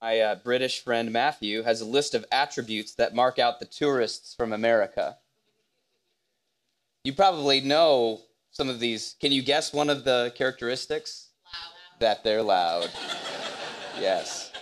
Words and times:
my 0.00 0.20
uh, 0.20 0.34
British 0.36 0.82
friend 0.82 1.12
Matthew 1.12 1.62
has 1.62 1.80
a 1.80 1.84
list 1.84 2.14
of 2.14 2.24
attributes 2.32 2.94
that 2.94 3.14
mark 3.14 3.38
out 3.38 3.60
the 3.60 3.66
tourists 3.66 4.34
from 4.34 4.52
America. 4.52 5.18
You 7.04 7.12
probably 7.12 7.60
know 7.60 8.20
some 8.50 8.68
of 8.68 8.80
these. 8.80 9.16
Can 9.20 9.32
you 9.32 9.42
guess 9.42 9.72
one 9.72 9.90
of 9.90 10.04
the 10.04 10.32
characteristics? 10.36 11.28
Loud. 11.44 12.00
That 12.00 12.24
they're 12.24 12.42
loud. 12.42 12.90
yes. 14.00 14.52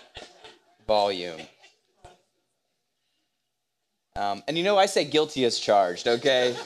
Volume. 0.87 1.41
Um, 4.17 4.43
and 4.49 4.59
you 4.59 4.65
know, 4.65 4.77
I 4.77 4.87
say 4.87 5.05
guilty 5.05 5.45
as 5.45 5.59
charged, 5.59 6.09
okay? 6.09 6.57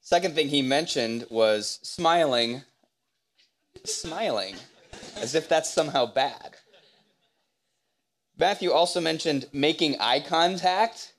Second 0.00 0.36
thing 0.36 0.48
he 0.48 0.62
mentioned 0.62 1.26
was 1.28 1.80
smiling. 1.82 2.62
Smiling. 3.84 4.54
As 5.16 5.34
if 5.34 5.48
that's 5.48 5.72
somehow 5.72 6.06
bad. 6.06 6.56
Matthew 8.38 8.70
also 8.70 9.00
mentioned 9.00 9.46
making 9.52 9.96
eye 9.98 10.20
contact, 10.20 11.14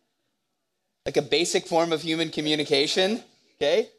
like 1.06 1.18
a 1.18 1.22
basic 1.22 1.66
form 1.66 1.92
of 1.92 2.04
human 2.04 2.30
communication, 2.30 3.24
okay? 3.56 3.90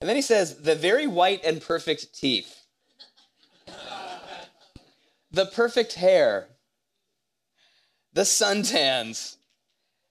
And 0.00 0.08
then 0.08 0.16
he 0.16 0.22
says, 0.22 0.58
the 0.58 0.74
very 0.74 1.06
white 1.06 1.44
and 1.44 1.62
perfect 1.62 2.12
teeth, 2.14 2.66
the 5.30 5.46
perfect 5.46 5.94
hair, 5.94 6.48
the 8.12 8.22
suntans, 8.22 9.36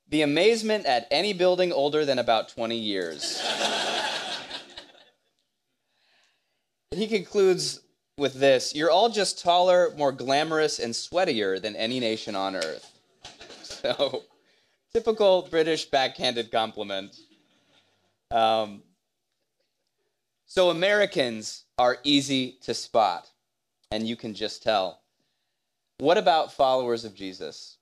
the 0.07 0.21
amazement 0.21 0.85
at 0.85 1.07
any 1.11 1.33
building 1.33 1.71
older 1.71 2.05
than 2.05 2.19
about 2.19 2.49
20 2.49 2.77
years. 2.77 3.41
he 6.91 7.07
concludes 7.07 7.82
with 8.17 8.35
this 8.35 8.75
You're 8.75 8.91
all 8.91 9.09
just 9.09 9.41
taller, 9.41 9.93
more 9.97 10.11
glamorous, 10.11 10.79
and 10.79 10.93
sweatier 10.93 11.61
than 11.61 11.75
any 11.75 11.99
nation 11.99 12.35
on 12.35 12.55
earth. 12.55 12.89
So, 13.83 14.23
typical 14.93 15.45
British 15.51 15.83
backhanded 15.83 16.49
compliment. 16.53 17.17
Um, 18.31 18.81
so, 20.45 20.69
Americans 20.69 21.65
are 21.77 21.97
easy 22.05 22.59
to 22.61 22.73
spot, 22.73 23.29
and 23.91 24.07
you 24.07 24.15
can 24.15 24.33
just 24.33 24.63
tell. 24.63 25.01
What 25.97 26.17
about 26.17 26.53
followers 26.53 27.03
of 27.03 27.13
Jesus? 27.13 27.77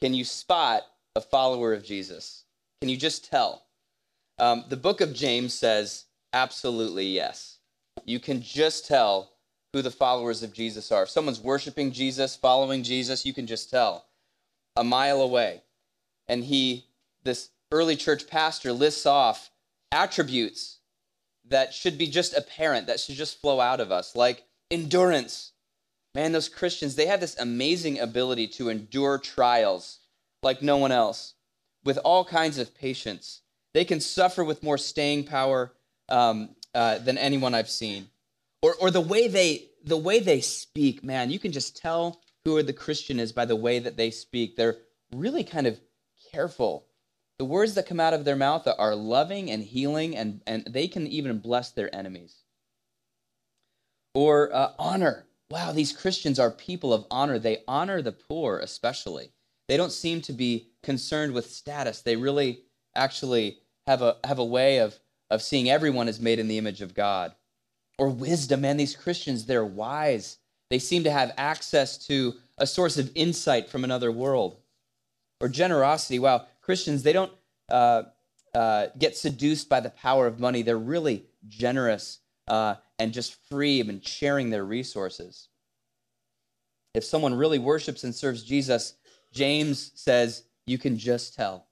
Can 0.00 0.14
you 0.14 0.24
spot 0.24 0.82
a 1.16 1.20
follower 1.20 1.72
of 1.72 1.82
Jesus? 1.82 2.44
Can 2.80 2.88
you 2.88 2.96
just 2.96 3.28
tell? 3.28 3.66
Um, 4.38 4.64
the 4.68 4.76
book 4.76 5.00
of 5.00 5.12
James 5.12 5.54
says 5.54 6.04
absolutely 6.32 7.06
yes. 7.06 7.58
You 8.04 8.20
can 8.20 8.42
just 8.42 8.86
tell 8.86 9.32
who 9.72 9.82
the 9.82 9.90
followers 9.90 10.42
of 10.42 10.52
Jesus 10.52 10.90
are. 10.90 11.04
If 11.04 11.10
someone's 11.10 11.40
worshiping 11.40 11.92
Jesus, 11.92 12.36
following 12.36 12.82
Jesus, 12.82 13.24
you 13.24 13.32
can 13.32 13.46
just 13.46 13.70
tell 13.70 14.06
a 14.76 14.84
mile 14.84 15.20
away. 15.20 15.62
And 16.28 16.44
he, 16.44 16.86
this 17.22 17.50
early 17.72 17.96
church 17.96 18.26
pastor, 18.26 18.72
lists 18.72 19.06
off 19.06 19.50
attributes 19.92 20.78
that 21.48 21.74
should 21.74 21.98
be 21.98 22.06
just 22.06 22.36
apparent, 22.36 22.86
that 22.86 23.00
should 23.00 23.16
just 23.16 23.40
flow 23.40 23.60
out 23.60 23.80
of 23.80 23.92
us, 23.92 24.14
like 24.14 24.44
endurance. 24.70 25.52
Man, 26.14 26.32
those 26.32 26.48
Christians, 26.48 26.96
they 26.96 27.06
have 27.06 27.20
this 27.20 27.38
amazing 27.38 27.98
ability 28.00 28.48
to 28.48 28.68
endure 28.68 29.18
trials 29.18 30.00
like 30.42 30.62
no 30.62 30.76
one 30.76 30.92
else 30.92 31.34
with 31.84 31.98
all 31.98 32.24
kinds 32.24 32.58
of 32.58 32.74
patience. 32.74 33.42
They 33.74 33.84
can 33.84 34.00
suffer 34.00 34.42
with 34.42 34.62
more 34.62 34.78
staying 34.78 35.24
power 35.24 35.72
um, 36.08 36.56
uh, 36.74 36.98
than 36.98 37.18
anyone 37.18 37.54
I've 37.54 37.70
seen. 37.70 38.08
Or, 38.62 38.74
or 38.80 38.90
the 38.90 39.00
way 39.00 39.28
they 39.28 39.66
the 39.84 39.96
way 39.96 40.20
they 40.20 40.40
speak, 40.40 41.02
man, 41.02 41.30
you 41.30 41.38
can 41.38 41.52
just 41.52 41.76
tell 41.76 42.20
who 42.44 42.62
the 42.62 42.72
Christian 42.72 43.18
is 43.18 43.32
by 43.32 43.44
the 43.44 43.56
way 43.56 43.78
that 43.78 43.96
they 43.96 44.10
speak. 44.10 44.56
They're 44.56 44.76
really 45.14 45.44
kind 45.44 45.66
of 45.66 45.80
careful. 46.32 46.86
The 47.38 47.44
words 47.46 47.74
that 47.74 47.86
come 47.86 48.00
out 48.00 48.12
of 48.12 48.24
their 48.24 48.36
mouth 48.36 48.68
are 48.78 48.94
loving 48.94 49.50
and 49.50 49.62
healing, 49.62 50.14
and, 50.16 50.42
and 50.46 50.64
they 50.68 50.88
can 50.88 51.06
even 51.06 51.38
bless 51.38 51.70
their 51.70 51.94
enemies. 51.94 52.44
Or 54.14 54.54
uh, 54.54 54.72
honor. 54.78 55.26
Wow, 55.50 55.72
these 55.72 55.92
Christians 55.92 56.38
are 56.38 56.50
people 56.50 56.92
of 56.92 57.06
honor. 57.10 57.38
They 57.38 57.64
honor 57.66 58.02
the 58.02 58.12
poor, 58.12 58.58
especially. 58.58 59.32
They 59.68 59.76
don't 59.76 59.92
seem 59.92 60.20
to 60.22 60.32
be 60.32 60.68
concerned 60.82 61.32
with 61.32 61.50
status. 61.50 62.02
They 62.02 62.16
really 62.16 62.64
actually 62.94 63.58
have 63.86 64.02
a, 64.02 64.16
have 64.24 64.38
a 64.38 64.44
way 64.44 64.78
of, 64.78 64.98
of 65.30 65.42
seeing 65.42 65.70
everyone 65.70 66.08
as 66.08 66.20
made 66.20 66.38
in 66.38 66.48
the 66.48 66.58
image 66.58 66.82
of 66.82 66.94
God. 66.94 67.32
Or 67.98 68.08
wisdom, 68.08 68.62
man, 68.62 68.76
these 68.76 68.96
Christians, 68.96 69.46
they're 69.46 69.64
wise. 69.64 70.38
They 70.70 70.78
seem 70.78 71.04
to 71.04 71.10
have 71.10 71.32
access 71.36 71.98
to 72.06 72.34
a 72.58 72.66
source 72.66 72.98
of 72.98 73.10
insight 73.14 73.68
from 73.68 73.84
another 73.84 74.10
world. 74.10 74.56
Or 75.40 75.48
generosity, 75.48 76.18
wow, 76.18 76.46
Christians, 76.60 77.02
they 77.02 77.12
don't 77.12 77.32
uh, 77.70 78.04
uh, 78.54 78.86
get 78.98 79.16
seduced 79.16 79.68
by 79.68 79.80
the 79.80 79.90
power 79.90 80.26
of 80.26 80.40
money. 80.40 80.62
They're 80.62 80.78
really 80.78 81.26
generous 81.46 82.20
uh, 82.48 82.76
and 82.98 83.12
just 83.12 83.36
free 83.48 83.80
and 83.80 84.06
sharing 84.06 84.50
their 84.50 84.64
resources. 84.64 85.48
If 86.94 87.04
someone 87.04 87.34
really 87.34 87.58
worships 87.58 88.04
and 88.04 88.14
serves 88.14 88.42
Jesus, 88.42 88.94
James 89.32 89.92
says, 89.94 90.44
you 90.66 90.78
can 90.78 90.96
just 90.96 91.34
tell. 91.34 91.66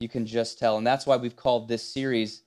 You 0.00 0.08
can 0.08 0.26
just 0.26 0.58
tell. 0.58 0.78
And 0.78 0.86
that's 0.86 1.06
why 1.06 1.16
we've 1.16 1.36
called 1.36 1.68
this 1.68 1.82
series 1.82 2.42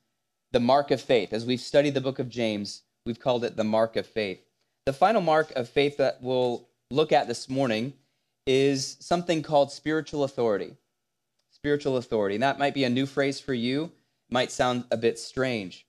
the 0.58 0.64
mark 0.64 0.90
of 0.90 1.00
faith. 1.00 1.34
As 1.34 1.46
we've 1.46 1.62
studied 1.62 1.94
the 1.94 2.02
book 2.02 2.18
of 2.18 2.30
James, 2.30 2.82
we've 3.06 3.20
called 3.20 3.44
it 3.44 3.56
the 3.56 3.64
mark 3.64 3.96
of 3.96 4.08
faith. 4.08 4.42
The 4.88 4.94
final 4.94 5.22
mark 5.22 5.52
of 5.52 5.70
faith 5.70 5.98
that 5.98 6.18
we'll 6.20 6.68
look 6.90 7.12
at 7.12 7.28
this 7.28 7.48
morning 7.48 7.94
is 8.48 8.98
something 9.00 9.44
called 9.44 9.72
spiritual 9.72 10.24
authority. 10.24 10.76
Spiritual 11.52 11.98
authority. 11.98 12.38
And 12.38 12.42
that 12.42 12.58
might 12.58 12.74
be 12.74 12.86
a 12.86 12.90
new 12.90 13.06
phrase 13.06 13.40
for 13.40 13.54
you, 13.54 13.92
might 14.32 14.52
sound 14.52 14.86
a 14.90 14.98
bit 14.98 15.20
strange. 15.20 15.86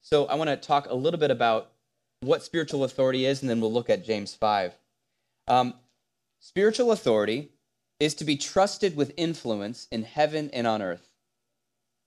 So 0.00 0.24
I 0.24 0.36
want 0.36 0.48
to 0.48 0.56
talk 0.56 0.88
a 0.88 0.94
little 0.94 1.20
bit 1.20 1.30
about 1.30 1.72
what 2.20 2.42
spiritual 2.42 2.84
authority 2.84 3.26
is, 3.26 3.42
and 3.42 3.50
then 3.50 3.60
we'll 3.60 3.74
look 3.74 3.90
at 3.90 4.06
James 4.06 4.34
5. 4.34 4.72
Um, 5.48 5.74
spiritual 6.40 6.92
authority 6.92 7.50
is 8.00 8.14
to 8.14 8.24
be 8.24 8.38
trusted 8.38 8.96
with 8.96 9.12
influence 9.18 9.86
in 9.90 10.04
heaven 10.04 10.48
and 10.54 10.66
on 10.66 10.80
earth. 10.80 11.10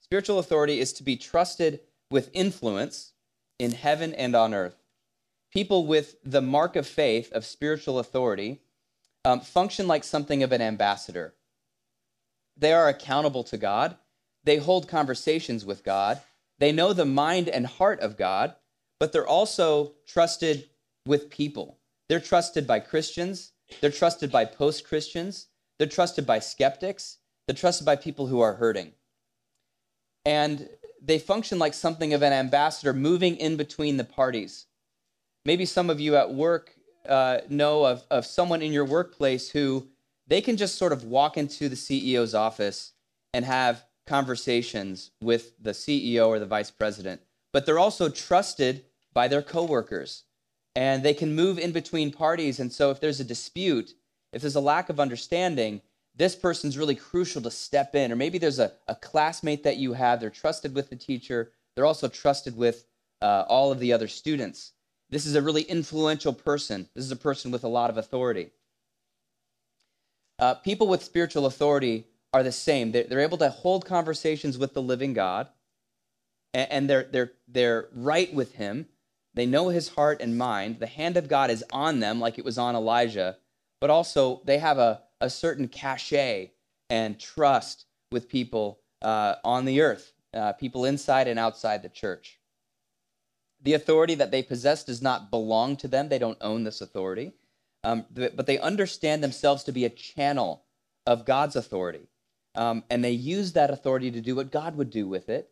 Spiritual 0.01 0.39
authority 0.39 0.79
is 0.79 0.93
to 0.93 1.03
be 1.03 1.15
trusted 1.15 1.79
with 2.11 2.29
influence 2.33 3.13
in 3.57 3.71
heaven 3.71 4.13
and 4.13 4.35
on 4.35 4.53
earth. 4.53 4.75
People 5.51 5.87
with 5.87 6.15
the 6.23 6.41
mark 6.41 6.75
of 6.75 6.85
faith 6.85 7.31
of 7.33 7.45
spiritual 7.45 7.99
authority 7.99 8.61
um, 9.25 9.39
function 9.39 9.87
like 9.87 10.03
something 10.03 10.43
of 10.43 10.51
an 10.51 10.61
ambassador. 10.61 11.35
They 12.57 12.73
are 12.73 12.87
accountable 12.87 13.43
to 13.45 13.57
God. 13.57 13.97
They 14.43 14.57
hold 14.57 14.87
conversations 14.87 15.65
with 15.65 15.83
God. 15.83 16.21
They 16.59 16.71
know 16.71 16.93
the 16.93 17.05
mind 17.05 17.49
and 17.49 17.65
heart 17.65 17.99
of 17.99 18.17
God, 18.17 18.55
but 18.99 19.11
they're 19.11 19.27
also 19.27 19.93
trusted 20.07 20.69
with 21.05 21.29
people. 21.29 21.79
They're 22.09 22.19
trusted 22.19 22.67
by 22.67 22.79
Christians. 22.79 23.51
They're 23.79 23.89
trusted 23.89 24.31
by 24.31 24.45
post 24.45 24.87
Christians. 24.87 25.47
They're 25.79 25.87
trusted 25.87 26.25
by 26.25 26.39
skeptics. 26.39 27.17
They're 27.47 27.55
trusted 27.55 27.85
by 27.85 27.95
people 27.95 28.27
who 28.27 28.41
are 28.41 28.53
hurting. 28.53 28.93
And 30.25 30.69
they 31.01 31.17
function 31.17 31.57
like 31.57 31.73
something 31.73 32.13
of 32.13 32.21
an 32.21 32.31
ambassador 32.31 32.93
moving 32.93 33.35
in 33.37 33.57
between 33.57 33.97
the 33.97 34.03
parties. 34.03 34.67
Maybe 35.45 35.65
some 35.65 35.89
of 35.89 35.99
you 35.99 36.15
at 36.15 36.33
work 36.33 36.75
uh, 37.09 37.39
know 37.49 37.85
of, 37.85 38.03
of 38.11 38.25
someone 38.25 38.61
in 38.61 38.71
your 38.71 38.85
workplace 38.85 39.49
who 39.49 39.87
they 40.27 40.41
can 40.41 40.55
just 40.55 40.77
sort 40.77 40.93
of 40.93 41.03
walk 41.03 41.35
into 41.35 41.67
the 41.67 41.75
CEO's 41.75 42.35
office 42.35 42.93
and 43.33 43.43
have 43.43 43.83
conversations 44.05 45.11
with 45.21 45.53
the 45.59 45.71
CEO 45.71 46.27
or 46.27 46.37
the 46.37 46.45
vice 46.45 46.69
president, 46.69 47.21
but 47.51 47.65
they're 47.65 47.79
also 47.79 48.07
trusted 48.07 48.85
by 49.13 49.27
their 49.27 49.41
coworkers 49.41 50.23
and 50.75 51.03
they 51.03 51.13
can 51.13 51.35
move 51.35 51.59
in 51.59 51.71
between 51.71 52.11
parties. 52.11 52.59
And 52.59 52.71
so 52.71 52.91
if 52.91 52.99
there's 52.99 53.19
a 53.19 53.25
dispute, 53.25 53.93
if 54.31 54.41
there's 54.41 54.55
a 54.55 54.61
lack 54.61 54.89
of 54.89 54.99
understanding, 54.99 55.81
this 56.15 56.35
person's 56.35 56.77
really 56.77 56.95
crucial 56.95 57.41
to 57.41 57.51
step 57.51 57.95
in. 57.95 58.11
Or 58.11 58.15
maybe 58.15 58.37
there's 58.37 58.59
a, 58.59 58.73
a 58.87 58.95
classmate 58.95 59.63
that 59.63 59.77
you 59.77 59.93
have, 59.93 60.19
they're 60.19 60.29
trusted 60.29 60.75
with 60.75 60.89
the 60.89 60.95
teacher, 60.95 61.51
they're 61.75 61.85
also 61.85 62.07
trusted 62.07 62.55
with 62.55 62.85
uh, 63.21 63.45
all 63.47 63.71
of 63.71 63.79
the 63.79 63.93
other 63.93 64.07
students. 64.07 64.73
This 65.09 65.25
is 65.25 65.35
a 65.35 65.41
really 65.41 65.63
influential 65.63 66.33
person. 66.33 66.87
This 66.95 67.05
is 67.05 67.11
a 67.11 67.17
person 67.17 67.51
with 67.51 67.63
a 67.63 67.69
lot 67.69 67.89
of 67.89 67.97
authority. 67.97 68.51
Uh, 70.39 70.55
people 70.55 70.87
with 70.87 71.03
spiritual 71.03 71.45
authority 71.45 72.07
are 72.33 72.43
the 72.43 72.51
same. 72.51 72.91
They're, 72.91 73.03
they're, 73.03 73.19
able 73.19 73.37
to 73.39 73.49
hold 73.49 73.85
conversations 73.85 74.57
with 74.57 74.73
the 74.73 74.81
living 74.81 75.13
God, 75.13 75.49
and, 76.53 76.71
and 76.71 76.89
they're, 76.89 77.03
they're, 77.03 77.31
they're 77.47 77.89
right 77.93 78.33
with 78.33 78.55
Him. 78.55 78.87
They 79.33 79.45
know 79.45 79.69
His 79.69 79.89
heart 79.89 80.21
and 80.21 80.37
mind. 80.37 80.79
The 80.79 80.87
hand 80.87 81.17
of 81.17 81.27
God 81.27 81.51
is 81.51 81.63
on 81.71 81.99
them, 81.99 82.19
like 82.19 82.39
it 82.39 82.45
was 82.45 82.57
on 82.57 82.75
Elijah, 82.75 83.37
but 83.79 83.89
also 83.89 84.41
they 84.45 84.57
have 84.57 84.77
a, 84.77 85.01
a 85.21 85.29
certain 85.29 85.67
cachet 85.67 86.51
and 86.89 87.19
trust 87.19 87.85
with 88.11 88.27
people 88.27 88.81
uh, 89.01 89.35
on 89.43 89.65
the 89.65 89.81
earth, 89.81 90.13
uh, 90.33 90.53
people 90.53 90.85
inside 90.85 91.27
and 91.27 91.39
outside 91.39 91.81
the 91.81 91.89
church. 91.89 92.39
The 93.63 93.73
authority 93.73 94.15
that 94.15 94.31
they 94.31 94.43
possess 94.43 94.83
does 94.83 95.01
not 95.01 95.29
belong 95.29 95.77
to 95.77 95.87
them, 95.87 96.09
they 96.09 96.19
don't 96.19 96.37
own 96.41 96.63
this 96.63 96.81
authority, 96.81 97.33
um, 97.83 98.05
but 98.11 98.47
they 98.47 98.59
understand 98.59 99.23
themselves 99.23 99.63
to 99.63 99.71
be 99.71 99.85
a 99.85 99.89
channel 99.89 100.65
of 101.05 101.25
God's 101.25 101.55
authority. 101.55 102.07
Um, 102.55 102.83
and 102.89 103.03
they 103.03 103.11
use 103.11 103.53
that 103.53 103.69
authority 103.69 104.11
to 104.11 104.21
do 104.21 104.35
what 104.35 104.51
God 104.51 104.75
would 104.75 104.89
do 104.89 105.07
with 105.07 105.29
it 105.29 105.51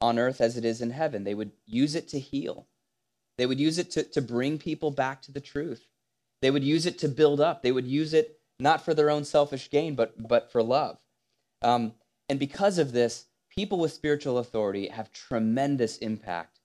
on 0.00 0.18
earth 0.18 0.40
as 0.40 0.56
it 0.56 0.64
is 0.64 0.80
in 0.80 0.90
heaven. 0.90 1.24
They 1.24 1.34
would 1.34 1.52
use 1.66 1.94
it 1.94 2.08
to 2.08 2.18
heal, 2.18 2.68
they 3.36 3.46
would 3.46 3.60
use 3.60 3.78
it 3.78 3.90
to, 3.92 4.02
to 4.04 4.22
bring 4.22 4.58
people 4.58 4.90
back 4.90 5.22
to 5.22 5.32
the 5.32 5.40
truth. 5.40 5.86
They 6.42 6.50
would 6.50 6.64
use 6.64 6.86
it 6.86 6.98
to 7.00 7.08
build 7.08 7.40
up. 7.40 7.62
They 7.62 7.72
would 7.72 7.86
use 7.86 8.14
it 8.14 8.39
not 8.60 8.84
for 8.84 8.94
their 8.94 9.10
own 9.10 9.24
selfish 9.24 9.70
gain, 9.70 9.94
but, 9.94 10.28
but 10.28 10.50
for 10.50 10.62
love. 10.62 10.98
Um, 11.62 11.94
and 12.28 12.38
because 12.38 12.78
of 12.78 12.92
this, 12.92 13.26
people 13.48 13.78
with 13.78 13.92
spiritual 13.92 14.38
authority 14.38 14.88
have 14.88 15.12
tremendous 15.12 15.98
impact, 15.98 16.60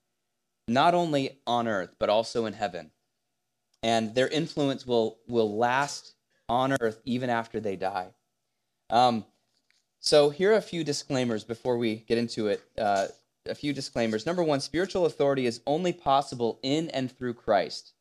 not 0.68 0.94
only 0.94 1.40
on 1.46 1.66
earth, 1.68 1.94
but 1.98 2.08
also 2.08 2.46
in 2.46 2.52
heaven. 2.52 2.90
And 3.82 4.14
their 4.14 4.28
influence 4.28 4.86
will, 4.86 5.18
will 5.28 5.56
last 5.56 6.14
on 6.48 6.76
earth 6.80 7.00
even 7.04 7.30
after 7.30 7.60
they 7.60 7.76
die. 7.76 8.08
Um, 8.90 9.24
so, 10.00 10.30
here 10.30 10.52
are 10.52 10.56
a 10.56 10.62
few 10.62 10.84
disclaimers 10.84 11.42
before 11.42 11.76
we 11.76 11.96
get 11.96 12.18
into 12.18 12.46
it. 12.46 12.62
Uh, 12.78 13.08
a 13.48 13.54
few 13.54 13.72
disclaimers. 13.72 14.26
Number 14.26 14.42
one, 14.42 14.60
spiritual 14.60 15.06
authority 15.06 15.46
is 15.46 15.60
only 15.66 15.92
possible 15.92 16.58
in 16.62 16.90
and 16.90 17.10
through 17.10 17.34
Christ. 17.34 17.92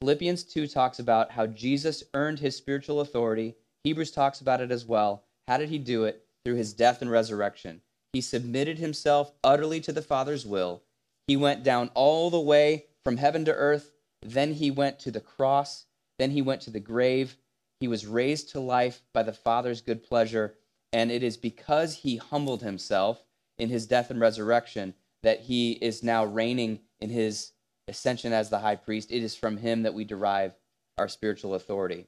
Philippians 0.00 0.44
2 0.44 0.68
talks 0.68 1.00
about 1.00 1.32
how 1.32 1.46
Jesus 1.46 2.04
earned 2.14 2.38
his 2.38 2.54
spiritual 2.54 3.00
authority. 3.00 3.56
Hebrews 3.82 4.12
talks 4.12 4.40
about 4.40 4.60
it 4.60 4.70
as 4.70 4.86
well. 4.86 5.24
How 5.48 5.56
did 5.56 5.70
he 5.70 5.78
do 5.78 6.04
it? 6.04 6.24
Through 6.44 6.54
his 6.54 6.72
death 6.72 7.02
and 7.02 7.10
resurrection. 7.10 7.80
He 8.12 8.20
submitted 8.20 8.78
himself 8.78 9.32
utterly 9.42 9.80
to 9.80 9.92
the 9.92 10.02
Father's 10.02 10.46
will. 10.46 10.84
He 11.26 11.36
went 11.36 11.64
down 11.64 11.90
all 11.94 12.30
the 12.30 12.40
way 12.40 12.86
from 13.04 13.16
heaven 13.16 13.44
to 13.46 13.54
earth. 13.54 13.90
Then 14.22 14.54
he 14.54 14.70
went 14.70 15.00
to 15.00 15.10
the 15.10 15.20
cross. 15.20 15.86
Then 16.18 16.30
he 16.30 16.42
went 16.42 16.62
to 16.62 16.70
the 16.70 16.80
grave. 16.80 17.36
He 17.80 17.88
was 17.88 18.06
raised 18.06 18.50
to 18.50 18.60
life 18.60 19.02
by 19.12 19.24
the 19.24 19.32
Father's 19.32 19.80
good 19.80 20.04
pleasure. 20.04 20.54
And 20.92 21.10
it 21.10 21.24
is 21.24 21.36
because 21.36 21.96
he 21.96 22.16
humbled 22.16 22.62
himself 22.62 23.24
in 23.58 23.68
his 23.68 23.86
death 23.86 24.10
and 24.10 24.20
resurrection 24.20 24.94
that 25.24 25.40
he 25.40 25.72
is 25.72 26.04
now 26.04 26.24
reigning 26.24 26.80
in 27.00 27.10
his 27.10 27.52
ascension 27.88 28.32
as 28.32 28.50
the 28.50 28.58
high 28.58 28.76
priest. 28.76 29.10
It 29.10 29.22
is 29.22 29.34
from 29.34 29.56
him 29.56 29.82
that 29.82 29.94
we 29.94 30.04
derive 30.04 30.52
our 30.98 31.08
spiritual 31.08 31.54
authority. 31.54 32.06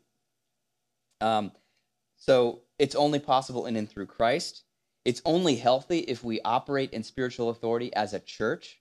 Um, 1.21 1.53
so 2.17 2.61
it's 2.79 2.95
only 2.95 3.19
possible 3.19 3.67
in 3.67 3.77
and 3.77 3.89
through 3.89 4.07
Christ. 4.07 4.65
It's 5.05 5.23
only 5.25 5.57
healthy 5.57 6.01
if 6.01 6.23
we 6.23 6.41
operate 6.43 6.93
in 6.93 7.03
spiritual 7.03 7.51
authority 7.51 7.95
as 7.95 8.13
a 8.13 8.21
church. 8.21 8.81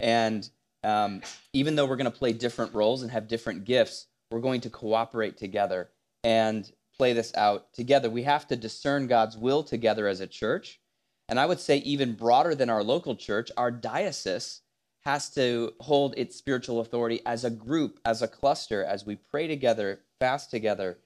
And 0.00 0.48
um, 0.84 1.22
even 1.52 1.76
though 1.76 1.86
we're 1.86 1.96
going 1.96 2.10
to 2.10 2.18
play 2.18 2.32
different 2.32 2.74
roles 2.74 3.02
and 3.02 3.10
have 3.10 3.28
different 3.28 3.64
gifts, 3.64 4.06
we're 4.30 4.40
going 4.40 4.62
to 4.62 4.70
cooperate 4.70 5.36
together 5.36 5.90
and 6.24 6.70
play 6.96 7.12
this 7.12 7.34
out 7.36 7.72
together. 7.72 8.10
We 8.10 8.22
have 8.22 8.46
to 8.48 8.56
discern 8.56 9.06
God's 9.06 9.36
will 9.36 9.62
together 9.62 10.06
as 10.06 10.20
a 10.20 10.26
church. 10.26 10.80
And 11.28 11.38
I 11.38 11.46
would 11.46 11.60
say, 11.60 11.78
even 11.78 12.14
broader 12.14 12.54
than 12.54 12.70
our 12.70 12.82
local 12.82 13.14
church, 13.14 13.50
our 13.56 13.70
diocese 13.70 14.62
has 15.04 15.30
to 15.30 15.72
hold 15.80 16.14
its 16.16 16.36
spiritual 16.36 16.80
authority 16.80 17.20
as 17.24 17.44
a 17.44 17.50
group, 17.50 17.98
as 18.04 18.22
a 18.22 18.28
cluster, 18.28 18.84
as 18.84 19.06
we 19.06 19.16
pray 19.16 19.46
together, 19.46 20.00
fast 20.18 20.50
together, 20.50 20.98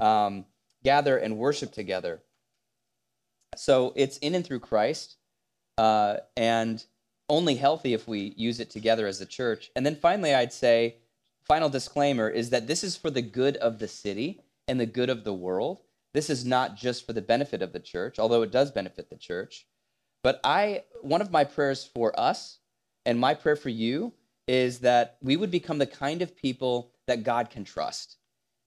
um, 0.00 0.44
gather 0.84 1.16
and 1.16 1.38
worship 1.38 1.72
together. 1.72 2.20
So 3.56 3.92
it's 3.96 4.18
in 4.18 4.34
and 4.34 4.44
through 4.44 4.60
Christ, 4.60 5.16
uh, 5.76 6.18
and 6.36 6.84
only 7.28 7.56
healthy 7.56 7.94
if 7.94 8.06
we 8.06 8.32
use 8.36 8.60
it 8.60 8.70
together 8.70 9.06
as 9.06 9.20
a 9.20 9.26
church. 9.26 9.70
And 9.74 9.84
then 9.84 9.96
finally, 9.96 10.34
I'd 10.34 10.52
say, 10.52 10.96
final 11.44 11.68
disclaimer 11.68 12.28
is 12.28 12.50
that 12.50 12.66
this 12.66 12.84
is 12.84 12.96
for 12.96 13.10
the 13.10 13.22
good 13.22 13.56
of 13.56 13.78
the 13.78 13.88
city 13.88 14.40
and 14.66 14.78
the 14.78 14.86
good 14.86 15.10
of 15.10 15.24
the 15.24 15.34
world. 15.34 15.80
This 16.14 16.30
is 16.30 16.44
not 16.44 16.76
just 16.76 17.06
for 17.06 17.12
the 17.12 17.22
benefit 17.22 17.62
of 17.62 17.72
the 17.72 17.80
church, 17.80 18.18
although 18.18 18.42
it 18.42 18.52
does 18.52 18.70
benefit 18.70 19.10
the 19.10 19.16
church. 19.16 19.66
But 20.22 20.40
I, 20.42 20.84
one 21.02 21.20
of 21.20 21.30
my 21.30 21.44
prayers 21.44 21.84
for 21.84 22.18
us 22.18 22.58
and 23.08 23.18
my 23.18 23.32
prayer 23.32 23.56
for 23.56 23.70
you 23.70 24.12
is 24.46 24.80
that 24.80 25.16
we 25.22 25.34
would 25.34 25.50
become 25.50 25.78
the 25.78 25.86
kind 25.86 26.20
of 26.20 26.36
people 26.36 26.92
that 27.06 27.22
God 27.22 27.48
can 27.48 27.64
trust. 27.64 28.18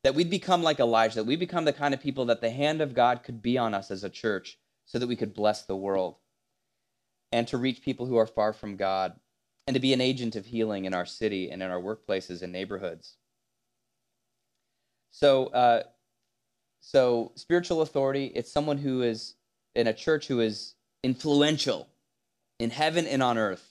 That 0.04 0.16
we'd 0.16 0.32
become 0.32 0.64
like 0.64 0.80
Elijah, 0.80 1.18
that 1.18 1.26
we 1.26 1.36
become 1.36 1.64
the 1.64 1.72
kind 1.72 1.94
of 1.94 2.02
people 2.02 2.26
that 2.26 2.42
the 2.42 2.50
hand 2.50 2.82
of 2.82 2.96
God 2.96 3.22
could 3.22 3.44
be 3.44 3.60
on 3.60 3.76
us 3.76 3.92
as 3.92 4.04
a 4.04 4.10
church 4.10 4.58
so 4.86 4.98
that 4.98 5.06
we 5.06 5.16
could 5.16 5.36
bless 5.36 5.62
the 5.62 5.76
world 5.76 6.16
and 7.32 7.48
to 7.50 7.58
reach 7.60 7.84
people 7.84 8.08
who 8.08 8.18
are 8.18 8.26
far 8.26 8.52
from 8.52 8.78
God 8.78 9.14
and 9.68 9.76
to 9.76 9.80
be 9.80 9.94
an 9.94 10.02
agent 10.02 10.36
of 10.36 10.48
healing 10.48 10.86
in 10.86 10.96
our 10.96 11.06
city 11.06 11.52
and 11.52 11.62
in 11.62 11.70
our 11.70 11.80
workplaces 11.80 12.42
and 12.42 12.52
neighborhoods. 12.52 13.18
So, 15.12 15.46
uh, 15.50 15.84
so 16.80 17.32
spiritual 17.36 17.84
authority, 17.84 18.32
it's 18.34 18.52
someone 18.52 18.80
who 18.80 19.04
is 19.04 19.36
in 19.76 19.86
a 19.86 19.94
church 19.94 20.26
who 20.26 20.40
is 20.40 20.74
influential 21.04 21.88
in 22.58 22.72
heaven 22.72 23.06
and 23.06 23.22
on 23.22 23.38
earth. 23.38 23.71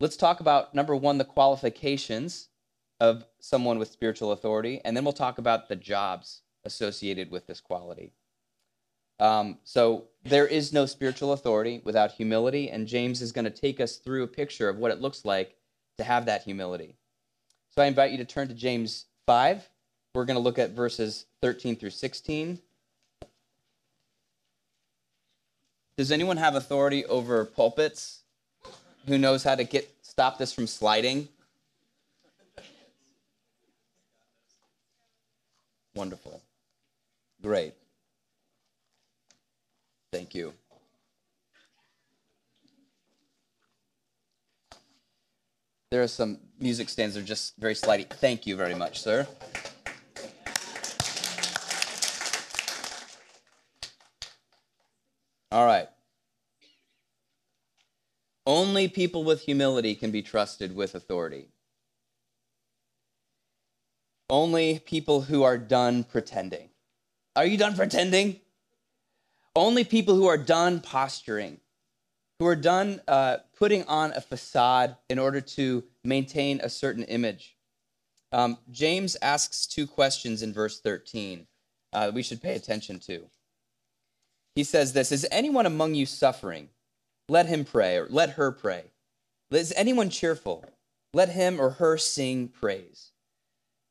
Let's 0.00 0.16
talk 0.16 0.38
about 0.38 0.74
number 0.74 0.94
one, 0.94 1.18
the 1.18 1.24
qualifications 1.24 2.48
of 3.00 3.24
someone 3.40 3.78
with 3.78 3.90
spiritual 3.90 4.30
authority, 4.30 4.80
and 4.84 4.96
then 4.96 5.04
we'll 5.04 5.12
talk 5.12 5.38
about 5.38 5.68
the 5.68 5.76
jobs 5.76 6.42
associated 6.64 7.30
with 7.30 7.46
this 7.46 7.60
quality. 7.60 8.12
Um, 9.18 9.58
so 9.64 10.04
there 10.22 10.46
is 10.46 10.72
no 10.72 10.86
spiritual 10.86 11.32
authority 11.32 11.80
without 11.84 12.12
humility, 12.12 12.70
and 12.70 12.86
James 12.86 13.20
is 13.20 13.32
going 13.32 13.44
to 13.44 13.50
take 13.50 13.80
us 13.80 13.96
through 13.96 14.22
a 14.22 14.28
picture 14.28 14.68
of 14.68 14.78
what 14.78 14.92
it 14.92 15.00
looks 15.00 15.24
like 15.24 15.56
to 15.98 16.04
have 16.04 16.26
that 16.26 16.44
humility. 16.44 16.94
So 17.70 17.82
I 17.82 17.86
invite 17.86 18.12
you 18.12 18.18
to 18.18 18.24
turn 18.24 18.46
to 18.48 18.54
James 18.54 19.06
5. 19.26 19.68
We're 20.14 20.24
going 20.24 20.36
to 20.36 20.42
look 20.42 20.58
at 20.58 20.70
verses 20.70 21.26
13 21.42 21.74
through 21.74 21.90
16. 21.90 22.60
Does 25.96 26.12
anyone 26.12 26.36
have 26.36 26.54
authority 26.54 27.04
over 27.06 27.44
pulpits? 27.44 28.22
Who 29.08 29.16
knows 29.16 29.42
how 29.42 29.54
to 29.54 29.64
get 29.64 29.90
stop 30.02 30.36
this 30.36 30.52
from 30.52 30.66
sliding? 30.66 31.28
Wonderful. 35.94 36.42
Great. 37.40 37.72
Thank 40.12 40.34
you. 40.34 40.52
There 45.90 46.02
are 46.02 46.08
some 46.08 46.38
music 46.60 46.90
stands 46.90 47.14
that 47.14 47.22
are 47.22 47.26
just 47.26 47.56
very 47.56 47.74
sliding. 47.74 48.06
Thank 48.10 48.46
you 48.46 48.56
very 48.56 48.74
much, 48.74 49.00
sir. 49.00 49.26
All 55.50 55.64
right. 55.64 55.88
Only 58.48 58.88
people 58.88 59.24
with 59.24 59.42
humility 59.42 59.94
can 59.94 60.10
be 60.10 60.22
trusted 60.22 60.74
with 60.74 60.94
authority. 60.94 61.48
Only 64.30 64.78
people 64.78 65.20
who 65.20 65.42
are 65.42 65.58
done 65.58 66.02
pretending. 66.02 66.70
Are 67.36 67.44
you 67.44 67.58
done 67.58 67.76
pretending? 67.76 68.40
Only 69.54 69.84
people 69.84 70.14
who 70.14 70.26
are 70.28 70.38
done 70.38 70.80
posturing, 70.80 71.60
who 72.38 72.46
are 72.46 72.56
done 72.56 73.02
uh, 73.06 73.36
putting 73.54 73.84
on 73.84 74.12
a 74.12 74.20
facade 74.22 74.96
in 75.10 75.18
order 75.18 75.42
to 75.42 75.84
maintain 76.02 76.58
a 76.62 76.70
certain 76.70 77.04
image. 77.04 77.54
Um, 78.32 78.56
James 78.70 79.14
asks 79.20 79.66
two 79.66 79.86
questions 79.86 80.42
in 80.42 80.54
verse 80.54 80.80
13 80.80 81.46
uh, 81.92 82.12
we 82.14 82.22
should 82.22 82.40
pay 82.40 82.54
attention 82.54 82.98
to. 83.00 83.28
He 84.54 84.64
says 84.64 84.94
this 84.94 85.12
Is 85.12 85.26
anyone 85.30 85.66
among 85.66 85.94
you 85.94 86.06
suffering? 86.06 86.70
Let 87.28 87.46
him 87.46 87.64
pray, 87.64 87.96
or 87.96 88.06
let 88.08 88.30
her 88.30 88.50
pray. 88.52 88.84
Is 89.50 89.72
anyone 89.76 90.10
cheerful? 90.10 90.64
Let 91.12 91.30
him 91.30 91.60
or 91.60 91.70
her 91.70 91.98
sing 91.98 92.48
praise. 92.48 93.12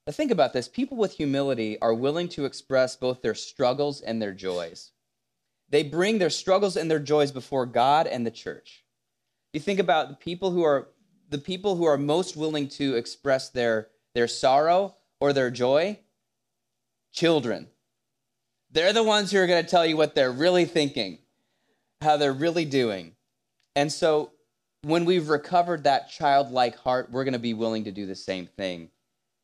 Now, 0.06 0.13
think 0.13 0.32
about 0.32 0.53
this. 0.53 0.67
People 0.67 0.98
with 0.98 1.13
humility 1.13 1.79
are 1.82 1.94
willing 1.94 2.29
to 2.29 2.46
express 2.46 2.96
both 2.96 3.22
their 3.22 3.36
struggles 3.36 4.01
and 4.01 4.22
their 4.22 4.32
joys. 4.32 4.91
They 5.70 5.84
bring 5.84 6.17
their 6.17 6.29
struggles 6.29 6.77
and 6.77 6.89
their 6.89 7.00
joys 7.00 7.32
before 7.32 7.65
God 7.65 8.08
and 8.08 8.25
the 8.25 8.32
church. 8.32 8.86
You 9.51 9.60
think 9.60 9.79
about 9.79 10.10
the 10.10 10.15
people 10.15 10.51
who 10.51 10.63
are 10.63 10.89
the 11.29 11.38
people 11.38 11.75
who 11.75 11.84
are 11.84 11.98
most 11.98 12.38
willing 12.38 12.70
to 12.70 12.96
express 12.96 13.50
their, 13.50 13.89
their 14.15 14.29
sorrow 14.29 14.96
or 15.20 15.34
their 15.34 15.51
joy? 15.51 16.00
Children. 17.12 17.67
They're 18.72 18.94
the 18.94 19.03
ones 19.03 19.32
who 19.32 19.39
are 19.39 19.48
going 19.48 19.63
to 19.63 19.70
tell 19.70 19.86
you 19.86 19.98
what 19.98 20.15
they're 20.15 20.32
really 20.32 20.63
thinking, 20.63 21.20
how 22.01 22.15
they're 22.15 22.32
really 22.32 22.63
doing. 22.63 23.17
And 23.78 23.94
so 23.94 24.32
when 24.82 25.06
we've 25.06 25.30
recovered 25.30 25.84
that 25.84 26.10
childlike 26.10 26.76
heart, 26.78 27.12
we're 27.12 27.24
going 27.24 27.34
to 27.34 27.40
be 27.40 27.54
willing 27.54 27.84
to 27.84 27.92
do 27.92 28.08
the 28.08 28.16
same 28.16 28.48
thing. 28.48 28.90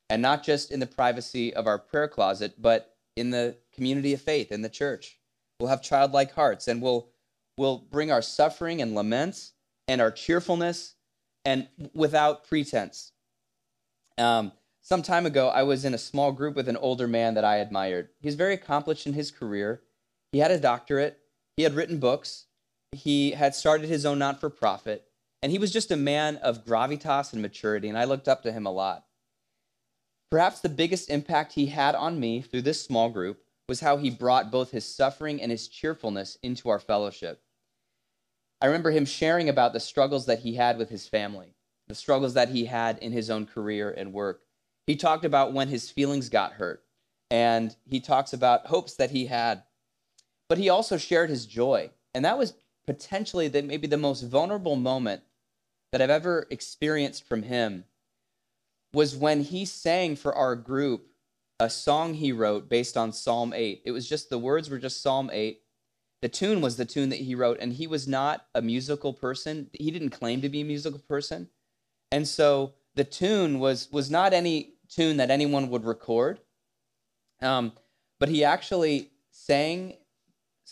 And 0.10 0.24
not 0.24 0.44
just 0.44 0.72
in 0.72 0.80
the 0.80 0.88
privacy 0.88 1.54
of 1.54 1.68
our 1.68 1.78
prayer 1.78 2.08
closet, 2.08 2.56
but 2.60 2.96
in 3.16 3.30
the 3.30 3.56
community 3.76 4.12
of 4.12 4.22
faith, 4.24 4.52
in 4.52 4.64
the 4.64 4.70
church. 4.70 5.20
We'll 5.60 5.70
have 5.70 5.84
childlike 5.84 6.34
hearts 6.34 6.68
and 6.68 6.82
we'll, 6.82 7.10
we'll 7.60 7.78
bring 7.78 8.12
our 8.12 8.24
suffering 8.24 8.82
and 8.82 8.96
laments 8.96 9.52
and 9.88 10.02
our 10.02 10.10
cheerfulness 10.10 10.96
and 11.46 11.68
without 11.94 12.48
pretense. 12.48 13.12
Um, 14.18 14.52
some 14.82 15.04
time 15.04 15.28
ago, 15.28 15.50
I 15.50 15.62
was 15.62 15.86
in 15.86 15.94
a 15.94 16.00
small 16.00 16.32
group 16.32 16.56
with 16.56 16.68
an 16.68 16.78
older 16.78 17.08
man 17.08 17.36
that 17.36 17.46
I 17.46 17.58
admired. 17.58 18.10
He 18.20 18.28
was 18.28 18.36
very 18.36 18.56
accomplished 18.56 19.06
in 19.06 19.14
his 19.14 19.30
career. 19.30 19.84
He 20.32 20.40
had 20.40 20.50
a 20.50 20.60
doctorate, 20.60 21.20
he 21.56 21.62
had 21.62 21.76
written 21.76 22.00
books, 22.00 22.48
he 22.94 23.32
had 23.32 23.56
started 23.56 23.88
his 23.88 24.06
own 24.06 24.20
not 24.20 24.40
for 24.40 24.50
profit, 24.50 25.08
and 25.42 25.52
he 25.52 25.58
was 25.58 25.72
just 25.72 25.92
a 25.92 25.98
man 25.98 26.38
of 26.38 26.66
gravitas 26.66 27.34
and 27.34 27.42
maturity, 27.42 27.90
and 27.90 27.98
I 27.98 28.06
looked 28.06 28.28
up 28.28 28.44
to 28.44 28.52
him 28.52 28.66
a 28.66 28.72
lot. 28.72 29.06
Perhaps 30.32 30.62
the 30.62 30.70
biggest 30.70 31.10
impact 31.10 31.54
he 31.54 31.68
had 31.68 31.96
on 31.96 32.20
me 32.20 32.42
through 32.42 32.64
this 32.64 32.84
small 32.84 33.10
group 33.10 33.44
was 33.70 33.82
how 33.82 33.98
he 33.98 34.10
brought 34.10 34.52
both 34.52 34.72
his 34.72 34.86
suffering 34.86 35.42
and 35.42 35.52
his 35.52 35.68
cheerfulness 35.68 36.38
into 36.42 36.70
our 36.70 36.80
fellowship. 36.80 37.42
I 38.62 38.68
remember 38.68 38.92
him 38.92 39.06
sharing 39.06 39.50
about 39.50 39.74
the 39.74 39.80
struggles 39.80 40.26
that 40.26 40.40
he 40.40 40.56
had 40.56 40.78
with 40.78 40.90
his 40.90 41.08
family, 41.08 41.56
the 41.88 41.96
struggles 41.96 42.34
that 42.34 42.50
he 42.50 42.66
had 42.66 42.98
in 43.00 43.12
his 43.12 43.30
own 43.30 43.46
career 43.46 43.92
and 43.92 44.14
work. 44.14 44.42
He 44.88 44.96
talked 44.96 45.26
about 45.26 45.54
when 45.54 45.68
his 45.68 45.92
feelings 45.92 46.30
got 46.30 46.54
hurt, 46.54 46.84
and 47.30 47.76
he 47.86 48.00
talks 48.00 48.34
about 48.34 48.68
hopes 48.68 48.96
that 48.96 49.12
he 49.12 49.26
had. 49.26 49.64
But 50.50 50.58
he 50.58 50.70
also 50.70 50.98
shared 50.98 51.30
his 51.30 51.46
joy, 51.46 51.92
and 52.14 52.26
that 52.26 52.38
was 52.38 52.54
potentially 52.86 53.48
the, 53.48 53.62
maybe 53.62 53.88
the 53.88 53.98
most 53.98 54.22
vulnerable 54.22 54.76
moment 54.76 55.24
that 55.92 56.02
I've 56.02 56.10
ever 56.10 56.48
experienced 56.50 57.28
from 57.28 57.44
him 57.44 57.86
was 58.94 59.16
when 59.16 59.44
he 59.44 59.66
sang 59.66 60.16
for 60.16 60.34
our 60.34 60.56
group 60.56 61.08
a 61.60 61.70
song 61.70 62.16
he 62.16 62.32
wrote 62.32 62.70
based 62.70 62.98
on 62.98 63.14
Psalm 63.14 63.54
8. 63.56 63.82
It 63.86 63.92
was 63.92 64.08
just 64.08 64.30
the 64.30 64.38
words 64.38 64.70
were 64.70 64.80
just 64.80 65.02
Psalm 65.02 65.30
8. 65.32 65.62
The 66.22 66.30
tune 66.30 66.62
was 66.62 66.78
the 66.78 66.86
tune 66.86 67.10
that 67.10 67.20
he 67.20 67.36
wrote, 67.36 67.58
and 67.60 67.74
he 67.74 67.86
was 67.86 68.08
not 68.08 68.46
a 68.56 68.62
musical 68.62 69.14
person. 69.14 69.70
He 69.74 69.92
didn't 69.92 70.12
claim 70.12 70.42
to 70.42 70.50
be 70.50 70.62
a 70.62 70.66
musical 70.66 71.00
person. 71.00 71.50
And 72.12 72.28
so 72.28 72.74
the 72.96 73.04
tune 73.04 73.60
was 73.60 73.92
was 73.92 74.10
not 74.10 74.34
any 74.34 74.76
tune 74.88 75.18
that 75.18 75.32
anyone 75.32 75.70
would 75.70 75.86
record. 75.86 76.40
Um, 77.42 77.74
but 78.20 78.30
he 78.30 78.44
actually 78.44 79.12
sang 79.32 79.96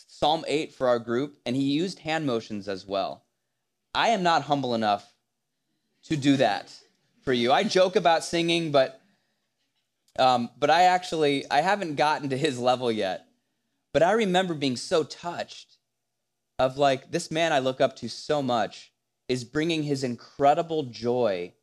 Psalm 0.07 0.43
8 0.47 0.73
for 0.73 0.87
our 0.87 0.99
group, 0.99 1.37
and 1.45 1.55
he 1.55 1.63
used 1.63 1.99
hand 1.99 2.25
motions 2.25 2.67
as 2.67 2.85
well. 2.85 3.23
I 3.93 4.09
am 4.09 4.23
not 4.23 4.43
humble 4.43 4.73
enough 4.75 5.13
to 6.03 6.15
do 6.15 6.37
that 6.37 6.73
for 7.21 7.33
you. 7.33 7.51
I 7.51 7.63
joke 7.63 7.95
about 7.95 8.23
singing, 8.23 8.71
but 8.71 9.01
um, 10.19 10.49
but 10.59 10.69
I 10.69 10.83
actually 10.83 11.49
I 11.49 11.61
haven't 11.61 11.95
gotten 11.95 12.29
to 12.29 12.37
his 12.37 12.59
level 12.59 12.91
yet. 12.91 13.27
But 13.93 14.03
I 14.03 14.11
remember 14.13 14.53
being 14.53 14.77
so 14.77 15.03
touched 15.03 15.77
of 16.59 16.77
like 16.77 17.11
this 17.11 17.31
man 17.31 17.51
I 17.51 17.59
look 17.59 17.81
up 17.81 17.95
to 17.97 18.09
so 18.09 18.41
much 18.41 18.91
is 19.27 19.43
bringing 19.43 19.83
his 19.83 20.03
incredible 20.03 20.83
joy 20.83 21.53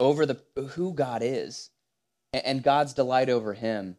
over 0.00 0.26
the 0.26 0.40
who 0.70 0.92
God 0.92 1.22
is 1.22 1.70
and 2.32 2.62
God's 2.62 2.92
delight 2.92 3.28
over 3.28 3.54
him. 3.54 3.96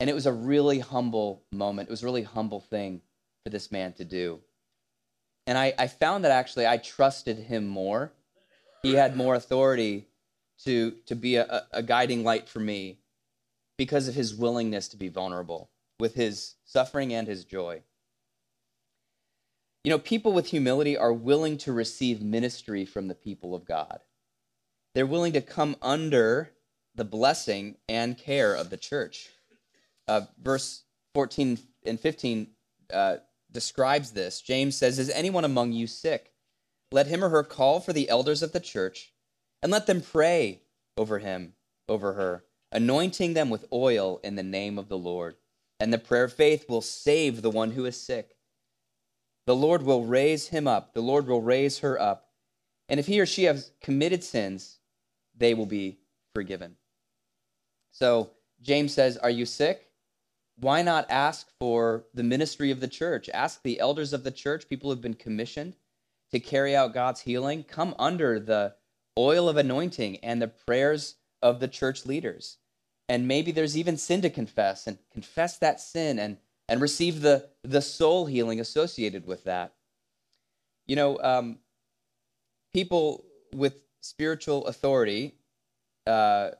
And 0.00 0.08
it 0.08 0.14
was 0.14 0.26
a 0.26 0.32
really 0.32 0.78
humble 0.78 1.42
moment. 1.52 1.88
It 1.88 1.90
was 1.90 2.02
a 2.02 2.06
really 2.06 2.22
humble 2.22 2.60
thing 2.60 3.00
for 3.44 3.50
this 3.50 3.72
man 3.72 3.92
to 3.94 4.04
do. 4.04 4.40
And 5.46 5.56
I, 5.56 5.74
I 5.78 5.86
found 5.86 6.24
that 6.24 6.30
actually 6.30 6.66
I 6.66 6.76
trusted 6.76 7.38
him 7.38 7.66
more. 7.66 8.12
He 8.82 8.94
had 8.94 9.16
more 9.16 9.34
authority 9.34 10.06
to, 10.64 10.92
to 11.06 11.16
be 11.16 11.36
a, 11.36 11.64
a 11.72 11.82
guiding 11.82 12.22
light 12.22 12.48
for 12.48 12.60
me 12.60 12.98
because 13.76 14.08
of 14.08 14.14
his 14.14 14.34
willingness 14.34 14.88
to 14.88 14.96
be 14.96 15.08
vulnerable 15.08 15.70
with 15.98 16.14
his 16.14 16.54
suffering 16.64 17.12
and 17.12 17.26
his 17.26 17.44
joy. 17.44 17.82
You 19.84 19.90
know, 19.90 19.98
people 19.98 20.32
with 20.32 20.48
humility 20.48 20.96
are 20.96 21.12
willing 21.12 21.56
to 21.58 21.72
receive 21.72 22.20
ministry 22.20 22.84
from 22.84 23.08
the 23.08 23.14
people 23.14 23.54
of 23.54 23.64
God. 23.64 24.00
They're 24.94 25.06
willing 25.06 25.32
to 25.32 25.40
come 25.40 25.76
under 25.80 26.50
the 26.94 27.04
blessing 27.04 27.76
and 27.88 28.18
care 28.18 28.54
of 28.54 28.70
the 28.70 28.76
church. 28.76 29.30
Uh, 30.08 30.22
verse 30.42 30.84
14 31.14 31.58
and 31.84 32.00
15 32.00 32.48
uh, 32.92 33.16
describes 33.52 34.10
this. 34.12 34.40
James 34.40 34.76
says, 34.76 34.98
Is 34.98 35.10
anyone 35.10 35.44
among 35.44 35.72
you 35.72 35.86
sick? 35.86 36.32
Let 36.90 37.06
him 37.06 37.22
or 37.22 37.28
her 37.28 37.44
call 37.44 37.80
for 37.80 37.92
the 37.92 38.08
elders 38.08 38.42
of 38.42 38.52
the 38.52 38.60
church 38.60 39.12
and 39.62 39.70
let 39.70 39.86
them 39.86 40.00
pray 40.00 40.62
over 40.96 41.18
him, 41.18 41.52
over 41.88 42.14
her, 42.14 42.44
anointing 42.72 43.34
them 43.34 43.50
with 43.50 43.66
oil 43.72 44.20
in 44.24 44.36
the 44.36 44.42
name 44.42 44.78
of 44.78 44.88
the 44.88 44.98
Lord. 44.98 45.36
And 45.80 45.92
the 45.92 45.98
prayer 45.98 46.24
of 46.24 46.32
faith 46.32 46.68
will 46.68 46.80
save 46.80 47.42
the 47.42 47.50
one 47.50 47.72
who 47.72 47.84
is 47.84 48.00
sick. 48.00 48.36
The 49.46 49.56
Lord 49.56 49.82
will 49.82 50.04
raise 50.04 50.48
him 50.48 50.66
up, 50.66 50.94
the 50.94 51.00
Lord 51.00 51.26
will 51.26 51.42
raise 51.42 51.78
her 51.80 52.00
up. 52.00 52.28
And 52.88 52.98
if 52.98 53.06
he 53.06 53.20
or 53.20 53.26
she 53.26 53.44
has 53.44 53.70
committed 53.82 54.24
sins, 54.24 54.78
they 55.36 55.54
will 55.54 55.66
be 55.66 55.98
forgiven. 56.34 56.76
So 57.92 58.30
James 58.62 58.92
says, 58.92 59.16
Are 59.16 59.30
you 59.30 59.46
sick? 59.46 59.87
Why 60.60 60.82
not 60.82 61.06
ask 61.08 61.48
for 61.60 62.04
the 62.14 62.24
ministry 62.24 62.70
of 62.70 62.80
the 62.80 62.88
church? 62.88 63.28
Ask 63.32 63.62
the 63.62 63.78
elders 63.78 64.12
of 64.12 64.24
the 64.24 64.32
church, 64.32 64.68
people 64.68 64.90
who've 64.90 65.00
been 65.00 65.14
commissioned 65.14 65.76
to 66.32 66.40
carry 66.40 66.74
out 66.74 66.94
God's 66.94 67.20
healing, 67.20 67.62
come 67.62 67.94
under 67.98 68.40
the 68.40 68.74
oil 69.16 69.48
of 69.48 69.56
anointing 69.56 70.16
and 70.18 70.42
the 70.42 70.48
prayers 70.48 71.14
of 71.40 71.60
the 71.60 71.68
church 71.68 72.04
leaders. 72.04 72.58
And 73.08 73.28
maybe 73.28 73.52
there's 73.52 73.76
even 73.76 73.96
sin 73.96 74.20
to 74.22 74.30
confess 74.30 74.86
and 74.86 74.98
confess 75.12 75.58
that 75.58 75.80
sin 75.80 76.18
and, 76.18 76.38
and 76.68 76.80
receive 76.80 77.20
the, 77.20 77.48
the 77.62 77.80
soul 77.80 78.26
healing 78.26 78.60
associated 78.60 79.26
with 79.26 79.44
that. 79.44 79.74
You 80.86 80.96
know, 80.96 81.18
um, 81.20 81.58
people 82.72 83.24
with 83.54 83.80
spiritual 84.00 84.66
authority, 84.66 85.36
uh, 86.06 86.50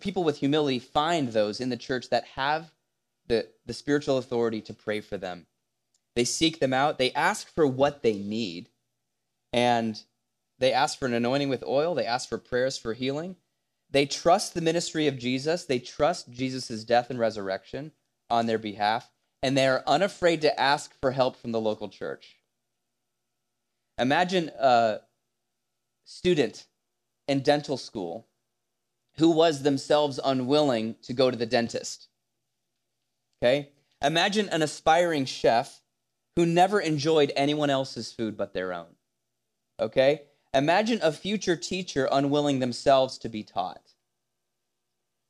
people 0.00 0.24
with 0.24 0.38
humility 0.38 0.78
find 0.78 1.28
those 1.28 1.60
in 1.60 1.70
the 1.70 1.76
church 1.76 2.10
that 2.10 2.24
have 2.36 2.70
the, 3.28 3.48
the 3.66 3.74
spiritual 3.74 4.18
authority 4.18 4.60
to 4.62 4.74
pray 4.74 5.00
for 5.00 5.16
them. 5.16 5.46
They 6.16 6.24
seek 6.24 6.58
them 6.58 6.72
out, 6.72 6.98
they 6.98 7.12
ask 7.12 7.52
for 7.54 7.66
what 7.66 8.02
they 8.02 8.14
need, 8.14 8.70
and 9.52 10.02
they 10.58 10.72
ask 10.72 10.98
for 10.98 11.06
an 11.06 11.14
anointing 11.14 11.48
with 11.48 11.62
oil. 11.64 11.94
They 11.94 12.06
ask 12.06 12.28
for 12.28 12.38
prayers 12.38 12.76
for 12.76 12.92
healing. 12.92 13.36
They 13.90 14.06
trust 14.06 14.54
the 14.54 14.60
ministry 14.60 15.06
of 15.06 15.18
Jesus. 15.18 15.64
They 15.64 15.78
trust 15.78 16.30
Jesus' 16.30 16.84
death 16.84 17.10
and 17.10 17.18
resurrection 17.18 17.92
on 18.28 18.46
their 18.46 18.58
behalf. 18.58 19.10
And 19.42 19.56
they 19.56 19.68
are 19.68 19.84
unafraid 19.86 20.40
to 20.42 20.60
ask 20.60 20.92
for 21.00 21.12
help 21.12 21.36
from 21.36 21.52
the 21.52 21.60
local 21.60 21.88
church. 21.88 22.36
Imagine 23.98 24.50
a 24.58 25.00
student 26.04 26.66
in 27.26 27.40
dental 27.40 27.76
school 27.76 28.26
who 29.16 29.30
was 29.30 29.62
themselves 29.62 30.20
unwilling 30.24 30.96
to 31.02 31.12
go 31.12 31.30
to 31.30 31.36
the 31.36 31.46
dentist. 31.46 32.08
Okay? 33.42 33.70
Imagine 34.02 34.48
an 34.48 34.62
aspiring 34.62 35.24
chef 35.24 35.82
who 36.36 36.46
never 36.46 36.80
enjoyed 36.80 37.32
anyone 37.34 37.70
else's 37.70 38.12
food 38.12 38.36
but 38.36 38.52
their 38.52 38.72
own. 38.72 38.94
Okay? 39.80 40.22
Imagine 40.54 41.00
a 41.02 41.12
future 41.12 41.56
teacher 41.56 42.08
unwilling 42.10 42.58
themselves 42.58 43.18
to 43.18 43.28
be 43.28 43.42
taught. 43.42 43.92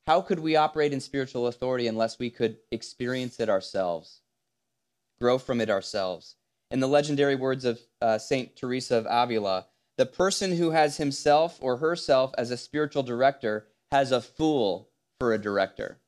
How 0.07 0.21
could 0.23 0.39
we 0.39 0.57
operate 0.57 0.93
in 0.93 1.01
spiritual 1.01 1.47
authority 1.47 1.87
unless 1.87 2.19
we 2.19 2.31
could 2.31 2.59
experience 2.71 3.41
it 3.41 3.51
ourselves, 3.51 4.23
grow 5.21 5.39
from 5.39 5.61
it 5.61 5.69
ourselves? 5.69 6.37
In 6.71 6.81
the 6.81 6.87
legendary 6.87 7.35
words 7.35 7.65
of 7.65 7.81
uh, 8.01 8.19
St. 8.19 8.57
Teresa 8.57 8.97
of 8.97 9.07
Avila, 9.09 9.67
the 9.97 10.07
person 10.07 10.57
who 10.57 10.71
has 10.71 10.97
himself 10.97 11.59
or 11.61 11.79
herself 11.79 12.33
as 12.39 12.51
a 12.51 12.57
spiritual 12.57 13.03
director 13.03 13.67
has 13.91 14.13
a 14.13 14.21
fool 14.21 14.91
for 15.19 15.33
a 15.33 15.39
director. 15.39 15.99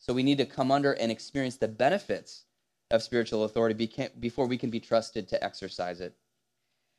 So 0.00 0.14
we 0.14 0.22
need 0.22 0.38
to 0.38 0.46
come 0.46 0.72
under 0.72 0.92
and 0.92 1.12
experience 1.12 1.56
the 1.56 1.68
benefits 1.68 2.44
of 2.90 3.02
spiritual 3.02 3.44
authority 3.44 4.10
before 4.18 4.46
we 4.46 4.58
can 4.58 4.70
be 4.70 4.80
trusted 4.80 5.28
to 5.28 5.44
exercise 5.44 6.00
it. 6.00 6.16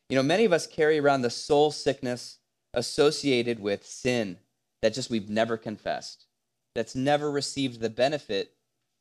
You 0.09 0.15
know, 0.15 0.23
many 0.23 0.45
of 0.45 0.53
us 0.53 0.67
carry 0.67 0.99
around 0.99 1.21
the 1.21 1.29
soul 1.29 1.71
sickness 1.71 2.37
associated 2.73 3.59
with 3.59 3.85
sin 3.85 4.37
that 4.81 4.93
just 4.93 5.09
we've 5.09 5.29
never 5.29 5.57
confessed, 5.57 6.27
that's 6.75 6.95
never 6.95 7.29
received 7.29 7.81
the 7.81 7.89
benefit 7.89 8.53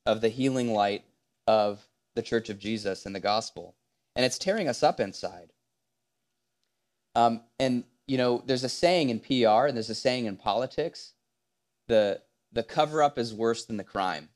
of 0.06 0.20
the 0.20 0.28
healing 0.28 0.72
light 0.72 1.04
of 1.46 1.86
the 2.14 2.22
church 2.22 2.48
of 2.48 2.58
Jesus 2.58 3.06
and 3.06 3.14
the 3.14 3.20
gospel. 3.20 3.76
And 4.16 4.24
it's 4.24 4.38
tearing 4.38 4.68
us 4.68 4.82
up 4.82 4.98
inside. 4.98 5.52
Um, 7.14 7.42
and, 7.58 7.84
you 8.06 8.18
know, 8.18 8.42
there's 8.46 8.64
a 8.64 8.68
saying 8.68 9.10
in 9.10 9.20
PR 9.20 9.66
and 9.66 9.76
there's 9.76 9.90
a 9.90 9.94
saying 9.94 10.24
in 10.24 10.36
politics 10.36 11.12
the, 11.86 12.20
the 12.52 12.62
cover 12.62 13.02
up 13.02 13.18
is 13.18 13.32
worse 13.34 13.64
than 13.64 13.76
the 13.76 13.84
crime. 13.84 14.28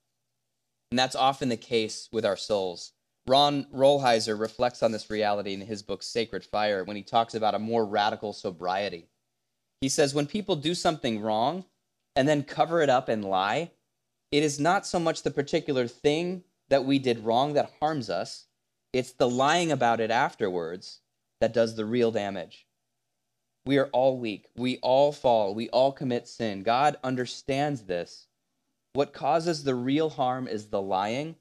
And 0.91 0.99
that's 0.99 1.17
often 1.17 1.49
the 1.49 1.57
case 1.57 2.09
with 2.13 2.25
our 2.25 2.37
souls. 2.37 2.93
Ron 3.27 3.65
Rolheiser 3.75 4.39
reflects 4.39 4.83
on 4.83 4.93
this 4.93 5.11
reality 5.11 5.55
in 5.55 5.63
his 5.63 5.83
book 5.83 6.03
Sacred 6.03 6.45
Fire 6.45 6.85
when 6.85 6.97
he 6.97 7.03
talks 7.03 7.35
about 7.35 7.55
a 7.55 7.59
more 7.59 7.85
radical 7.85 8.33
sobriety. 8.33 9.09
He 9.81 9.89
says, 9.89 10.15
when 10.15 10.27
people 10.27 10.57
do 10.57 10.75
something 10.75 11.21
wrong 11.21 11.65
and 12.15 12.29
then 12.29 12.43
cover 12.43 12.83
it 12.83 12.91
up 12.91 13.09
and 13.09 13.25
lie, 13.25 13.71
it 14.31 14.43
is 14.43 14.61
not 14.61 14.87
so 14.87 14.99
much 14.99 15.23
the 15.23 15.31
particular 15.31 15.87
thing 15.87 16.45
that 16.69 16.85
we 16.85 16.99
did 16.99 17.25
wrong 17.25 17.55
that 17.55 17.73
harms 17.81 18.11
us, 18.11 18.47
it's 18.93 19.13
the 19.13 19.29
lying 19.29 19.73
about 19.73 20.01
it 20.01 20.11
afterwards 20.11 21.01
that 21.41 21.53
does 21.53 21.77
the 21.77 21.85
real 21.85 22.11
damage. 22.11 22.67
We 23.67 23.79
are 23.79 23.89
all 23.93 24.19
weak. 24.19 24.49
We 24.57 24.79
all 24.79 25.11
fall. 25.11 25.55
We 25.55 25.71
all 25.71 25.93
commit 25.93 26.29
sin. 26.29 26.63
God 26.63 26.97
understands 27.03 27.83
this. 27.83 28.27
What 28.93 29.13
causes 29.13 29.65
the 29.65 29.75
real 29.75 30.11
harm 30.11 30.47
is 30.47 30.67
the 30.67 30.83
lying, 30.83 31.37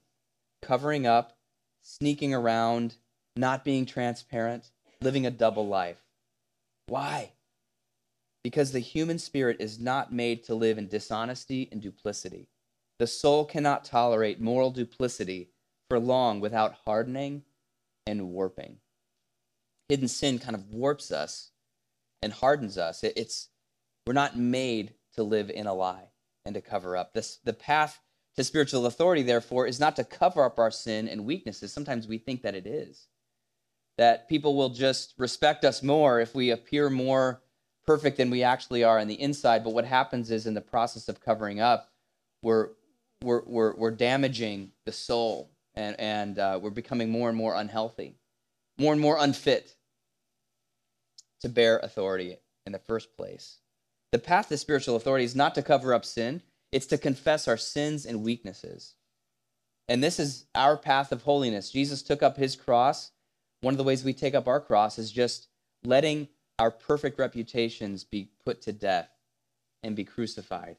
covering 0.62 1.06
up, 1.06 1.36
sneaking 1.82 2.32
around, 2.32 2.96
not 3.36 3.64
being 3.64 3.84
transparent, 3.84 4.70
living 5.02 5.26
a 5.26 5.30
double 5.30 5.66
life. 5.66 5.98
Why? 6.86 7.32
Because 8.42 8.72
the 8.72 8.80
human 8.80 9.18
spirit 9.18 9.58
is 9.60 9.78
not 9.78 10.12
made 10.12 10.44
to 10.44 10.54
live 10.54 10.78
in 10.78 10.88
dishonesty 10.88 11.68
and 11.70 11.80
duplicity. 11.80 12.48
The 12.98 13.06
soul 13.06 13.44
cannot 13.44 13.84
tolerate 13.84 14.40
moral 14.40 14.70
duplicity 14.70 15.50
for 15.90 15.98
long 15.98 16.40
without 16.40 16.76
hardening 16.86 17.42
and 18.06 18.30
warping. 18.30 18.78
Hidden 19.88 20.08
sin 20.08 20.38
kind 20.38 20.54
of 20.54 20.72
warps 20.72 21.12
us 21.12 21.50
and 22.24 22.32
hardens 22.32 22.78
us. 22.78 23.04
It's 23.04 23.50
we're 24.06 24.14
not 24.14 24.36
made 24.36 24.94
to 25.14 25.22
live 25.22 25.50
in 25.50 25.66
a 25.66 25.74
lie 25.74 26.08
and 26.44 26.54
to 26.54 26.60
cover 26.62 26.96
up. 26.96 27.12
This 27.12 27.36
the 27.44 27.52
path 27.52 28.00
to 28.36 28.42
spiritual 28.42 28.86
authority, 28.86 29.22
therefore, 29.22 29.66
is 29.66 29.78
not 29.78 29.94
to 29.96 30.04
cover 30.04 30.42
up 30.42 30.58
our 30.58 30.70
sin 30.70 31.06
and 31.06 31.26
weaknesses. 31.26 31.72
Sometimes 31.72 32.08
we 32.08 32.18
think 32.18 32.42
that 32.42 32.54
it 32.54 32.66
is. 32.66 33.08
That 33.98 34.28
people 34.28 34.56
will 34.56 34.70
just 34.70 35.14
respect 35.18 35.64
us 35.64 35.82
more 35.82 36.18
if 36.18 36.34
we 36.34 36.50
appear 36.50 36.90
more 36.90 37.42
perfect 37.86 38.16
than 38.16 38.30
we 38.30 38.42
actually 38.42 38.82
are 38.82 38.98
on 38.98 39.06
the 39.06 39.20
inside. 39.20 39.62
But 39.62 39.74
what 39.74 39.84
happens 39.84 40.30
is 40.30 40.46
in 40.46 40.54
the 40.54 40.60
process 40.60 41.08
of 41.08 41.20
covering 41.20 41.60
up, 41.60 41.92
we're 42.42 42.70
we're 43.22 43.42
we're, 43.44 43.76
we're 43.76 43.90
damaging 43.90 44.72
the 44.86 44.92
soul 44.92 45.50
and 45.74 45.94
and 46.00 46.38
uh, 46.38 46.58
we're 46.60 46.70
becoming 46.70 47.10
more 47.10 47.28
and 47.28 47.36
more 47.36 47.54
unhealthy, 47.54 48.16
more 48.78 48.92
and 48.92 49.00
more 49.00 49.18
unfit 49.20 49.76
to 51.44 51.48
bear 51.50 51.78
authority 51.82 52.38
in 52.64 52.72
the 52.72 52.78
first 52.78 53.14
place. 53.18 53.58
The 54.12 54.18
path 54.18 54.48
to 54.48 54.56
spiritual 54.56 54.96
authority 54.96 55.26
is 55.26 55.36
not 55.36 55.54
to 55.56 55.62
cover 55.62 55.92
up 55.92 56.06
sin, 56.06 56.40
it's 56.72 56.86
to 56.86 56.96
confess 56.96 57.46
our 57.46 57.58
sins 57.58 58.06
and 58.06 58.24
weaknesses. 58.24 58.94
And 59.86 60.02
this 60.02 60.18
is 60.18 60.46
our 60.54 60.78
path 60.78 61.12
of 61.12 61.22
holiness. 61.22 61.70
Jesus 61.70 62.02
took 62.02 62.22
up 62.22 62.38
his 62.38 62.56
cross. 62.56 63.10
One 63.60 63.74
of 63.74 63.78
the 63.78 63.84
ways 63.84 64.02
we 64.02 64.14
take 64.14 64.34
up 64.34 64.48
our 64.48 64.58
cross 64.58 64.98
is 64.98 65.12
just 65.12 65.48
letting 65.84 66.28
our 66.58 66.70
perfect 66.70 67.18
reputations 67.18 68.04
be 68.04 68.30
put 68.46 68.62
to 68.62 68.72
death 68.72 69.10
and 69.82 69.94
be 69.94 70.04
crucified. 70.04 70.78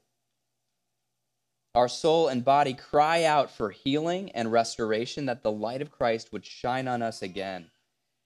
Our 1.75 1.87
soul 1.87 2.27
and 2.27 2.43
body 2.43 2.73
cry 2.73 3.23
out 3.23 3.51
for 3.51 3.69
healing 3.69 4.31
and 4.31 4.51
restoration, 4.51 5.27
that 5.27 5.43
the 5.43 5.51
light 5.51 5.83
of 5.83 5.91
Christ 5.91 6.33
would 6.33 6.43
shine 6.43 6.87
on 6.87 7.03
us 7.03 7.21
again. 7.21 7.69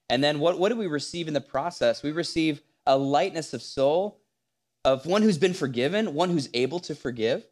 And 0.09 0.23
then 0.23 0.39
what, 0.39 0.57
what 0.57 0.69
do 0.69 0.75
we 0.75 0.87
receive 0.87 1.27
in 1.27 1.33
the 1.33 1.41
process? 1.41 2.01
We 2.01 2.11
receive 2.11 2.61
a 2.85 2.97
lightness 2.97 3.53
of 3.53 3.61
soul, 3.61 4.21
of 4.83 5.05
one 5.05 5.21
who's 5.21 5.37
been 5.37 5.53
forgiven, 5.53 6.13
one 6.13 6.29
who's 6.29 6.49
able 6.53 6.79
to 6.81 6.95
forgive. 6.95 7.45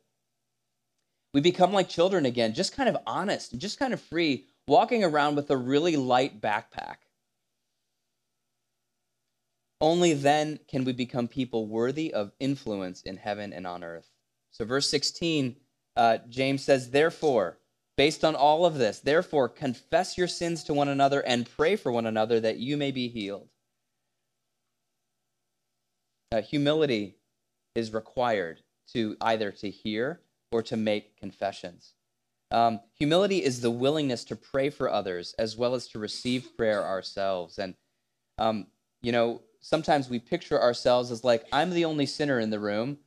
We 1.33 1.41
become 1.41 1.73
like 1.73 1.89
children 1.89 2.25
again, 2.25 2.53
just 2.53 2.75
kind 2.75 2.89
of 2.89 2.97
honest 3.05 3.51
and 3.51 3.61
just 3.61 3.77
kind 3.77 3.93
of 3.93 4.01
free, 4.01 4.47
walking 4.67 5.03
around 5.03 5.35
with 5.35 5.51
a 5.51 5.57
really 5.57 5.95
light 5.95 6.41
backpack. 6.41 6.97
Only 9.79 10.13
then 10.13 10.59
can 10.67 10.83
we 10.85 10.93
become 10.93 11.27
people 11.27 11.67
worthy 11.67 12.11
of 12.11 12.31
influence 12.39 13.03
in 13.03 13.17
heaven 13.17 13.53
and 13.53 13.67
on 13.67 13.83
earth. 13.83 14.09
So, 14.49 14.65
verse 14.65 14.89
16, 14.89 15.55
uh, 15.95 16.17
James 16.29 16.63
says, 16.63 16.89
Therefore, 16.89 17.59
Based 17.97 18.23
on 18.23 18.35
all 18.35 18.63
of 18.63 18.77
this, 18.77 18.99
therefore, 18.99 19.49
confess 19.49 20.17
your 20.17 20.27
sins 20.27 20.63
to 20.65 20.73
one 20.73 20.87
another 20.87 21.21
and 21.21 21.49
pray 21.49 21.75
for 21.75 21.91
one 21.91 22.05
another 22.05 22.39
that 22.39 22.57
you 22.57 22.77
may 22.77 22.91
be 22.91 23.07
healed. 23.07 23.49
Uh, 26.31 26.41
humility 26.41 27.15
is 27.73 27.93
required 27.93 28.61
to 28.93 29.17
either 29.21 29.51
to 29.51 29.69
hear 29.69 30.21
or 30.51 30.61
to 30.61 30.77
make 30.77 31.17
confessions. 31.17 31.93
Um, 32.51 32.79
humility 32.93 33.43
is 33.43 33.61
the 33.61 33.71
willingness 33.71 34.23
to 34.25 34.35
pray 34.35 34.69
for 34.69 34.89
others 34.89 35.33
as 35.39 35.57
well 35.57 35.73
as 35.73 35.87
to 35.89 35.99
receive 35.99 36.55
prayer 36.55 36.85
ourselves. 36.85 37.57
And, 37.57 37.75
um, 38.37 38.67
you 39.01 39.11
know, 39.11 39.41
sometimes 39.59 40.09
we 40.09 40.19
picture 40.19 40.61
ourselves 40.61 41.11
as 41.11 41.23
like, 41.23 41.45
I'm 41.51 41.71
the 41.71 41.85
only 41.85 42.05
sinner 42.05 42.39
in 42.39 42.51
the 42.51 42.59
room. 42.59 42.99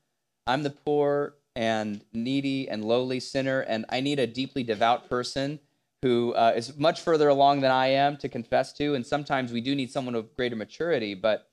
I'm 0.47 0.63
the 0.63 0.71
poor 0.71 1.37
and 1.57 2.05
needy 2.13 2.69
and 2.69 2.85
lowly 2.85 3.21
sinner, 3.21 3.61
and 3.61 3.85
I 3.89 4.01
need 4.01 4.19
a 4.19 4.27
deeply 4.27 4.63
devout 4.63 5.09
person 5.09 5.61
who 6.03 6.33
uh, 6.35 6.53
is 6.57 6.77
much 6.79 7.01
further 7.01 7.29
along 7.29 7.61
than 7.61 7.71
I 7.71 7.89
am 7.89 8.17
to 8.19 8.29
confess 8.29 8.73
to. 8.75 8.95
And 8.95 9.07
sometimes 9.07 9.53
we 9.53 9.61
do 9.61 9.75
need 9.75 9.91
someone 9.91 10.15
of 10.15 10.35
greater 10.35 10.57
maturity, 10.57 11.15
but 11.15 11.51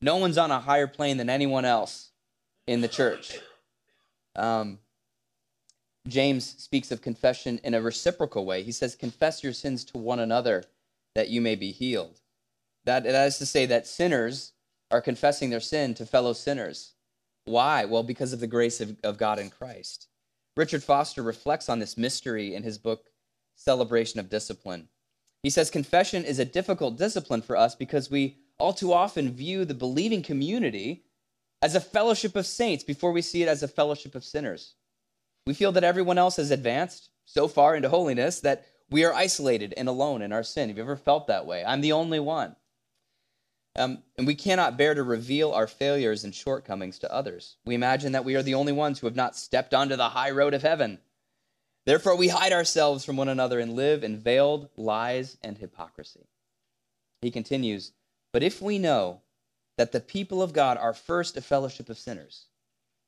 no 0.00 0.16
one's 0.16 0.38
on 0.38 0.50
a 0.50 0.60
higher 0.60 0.86
plane 0.86 1.16
than 1.16 1.28
anyone 1.28 1.64
else 1.64 2.10
in 2.66 2.80
the 2.80 2.88
church. 2.88 3.38
Um, 4.36 4.78
James 6.06 6.54
speaks 6.58 6.92
of 6.92 7.02
confession 7.02 7.60
in 7.64 7.74
a 7.74 7.82
reciprocal 7.82 8.46
way. 8.46 8.62
He 8.62 8.72
says, 8.72 8.94
Confess 8.94 9.42
your 9.42 9.52
sins 9.52 9.84
to 9.86 9.98
one 9.98 10.20
another 10.20 10.64
that 11.14 11.28
you 11.28 11.40
may 11.40 11.56
be 11.56 11.72
healed. 11.72 12.20
That, 12.84 13.04
that 13.04 13.26
is 13.26 13.38
to 13.38 13.46
say, 13.46 13.66
that 13.66 13.86
sinners 13.86 14.52
are 14.90 15.00
confessing 15.00 15.50
their 15.50 15.60
sin 15.60 15.94
to 15.94 16.06
fellow 16.06 16.32
sinners. 16.32 16.94
Why? 17.48 17.84
Well, 17.84 18.02
because 18.02 18.32
of 18.32 18.40
the 18.40 18.46
grace 18.46 18.80
of, 18.80 18.96
of 19.02 19.18
God 19.18 19.38
in 19.38 19.50
Christ. 19.50 20.08
Richard 20.56 20.82
Foster 20.82 21.22
reflects 21.22 21.68
on 21.68 21.78
this 21.78 21.96
mystery 21.96 22.54
in 22.54 22.62
his 22.62 22.78
book, 22.78 23.06
Celebration 23.54 24.20
of 24.20 24.28
Discipline. 24.28 24.88
He 25.42 25.50
says, 25.50 25.70
Confession 25.70 26.24
is 26.24 26.38
a 26.38 26.44
difficult 26.44 26.96
discipline 26.96 27.42
for 27.42 27.56
us 27.56 27.74
because 27.74 28.10
we 28.10 28.38
all 28.58 28.72
too 28.72 28.92
often 28.92 29.32
view 29.32 29.64
the 29.64 29.74
believing 29.74 30.22
community 30.22 31.04
as 31.62 31.74
a 31.74 31.80
fellowship 31.80 32.36
of 32.36 32.46
saints 32.46 32.84
before 32.84 33.12
we 33.12 33.22
see 33.22 33.42
it 33.42 33.48
as 33.48 33.62
a 33.62 33.68
fellowship 33.68 34.14
of 34.14 34.24
sinners. 34.24 34.74
We 35.46 35.54
feel 35.54 35.72
that 35.72 35.84
everyone 35.84 36.18
else 36.18 36.36
has 36.36 36.50
advanced 36.50 37.10
so 37.24 37.48
far 37.48 37.74
into 37.74 37.88
holiness 37.88 38.40
that 38.40 38.66
we 38.90 39.04
are 39.04 39.14
isolated 39.14 39.74
and 39.76 39.88
alone 39.88 40.22
in 40.22 40.32
our 40.32 40.42
sin. 40.42 40.68
Have 40.68 40.78
you 40.78 40.82
ever 40.82 40.96
felt 40.96 41.26
that 41.26 41.46
way? 41.46 41.64
I'm 41.64 41.80
the 41.80 41.92
only 41.92 42.20
one. 42.20 42.56
Um, 43.78 44.02
and 44.16 44.26
we 44.26 44.34
cannot 44.34 44.76
bear 44.76 44.92
to 44.92 45.04
reveal 45.04 45.52
our 45.52 45.68
failures 45.68 46.24
and 46.24 46.34
shortcomings 46.34 46.98
to 46.98 47.12
others. 47.12 47.56
We 47.64 47.76
imagine 47.76 48.10
that 48.12 48.24
we 48.24 48.34
are 48.34 48.42
the 48.42 48.54
only 48.54 48.72
ones 48.72 48.98
who 48.98 49.06
have 49.06 49.14
not 49.14 49.36
stepped 49.36 49.72
onto 49.72 49.94
the 49.94 50.08
high 50.08 50.32
road 50.32 50.52
of 50.52 50.62
heaven. 50.62 50.98
Therefore, 51.86 52.16
we 52.16 52.28
hide 52.28 52.52
ourselves 52.52 53.04
from 53.04 53.16
one 53.16 53.28
another 53.28 53.60
and 53.60 53.74
live 53.74 54.02
in 54.02 54.18
veiled 54.18 54.68
lies 54.76 55.38
and 55.44 55.56
hypocrisy. 55.56 56.26
He 57.22 57.30
continues, 57.30 57.92
But 58.32 58.42
if 58.42 58.60
we 58.60 58.78
know 58.78 59.22
that 59.76 59.92
the 59.92 60.00
people 60.00 60.42
of 60.42 60.52
God 60.52 60.76
are 60.76 60.92
first 60.92 61.36
a 61.36 61.40
fellowship 61.40 61.88
of 61.88 61.98
sinners, 61.98 62.46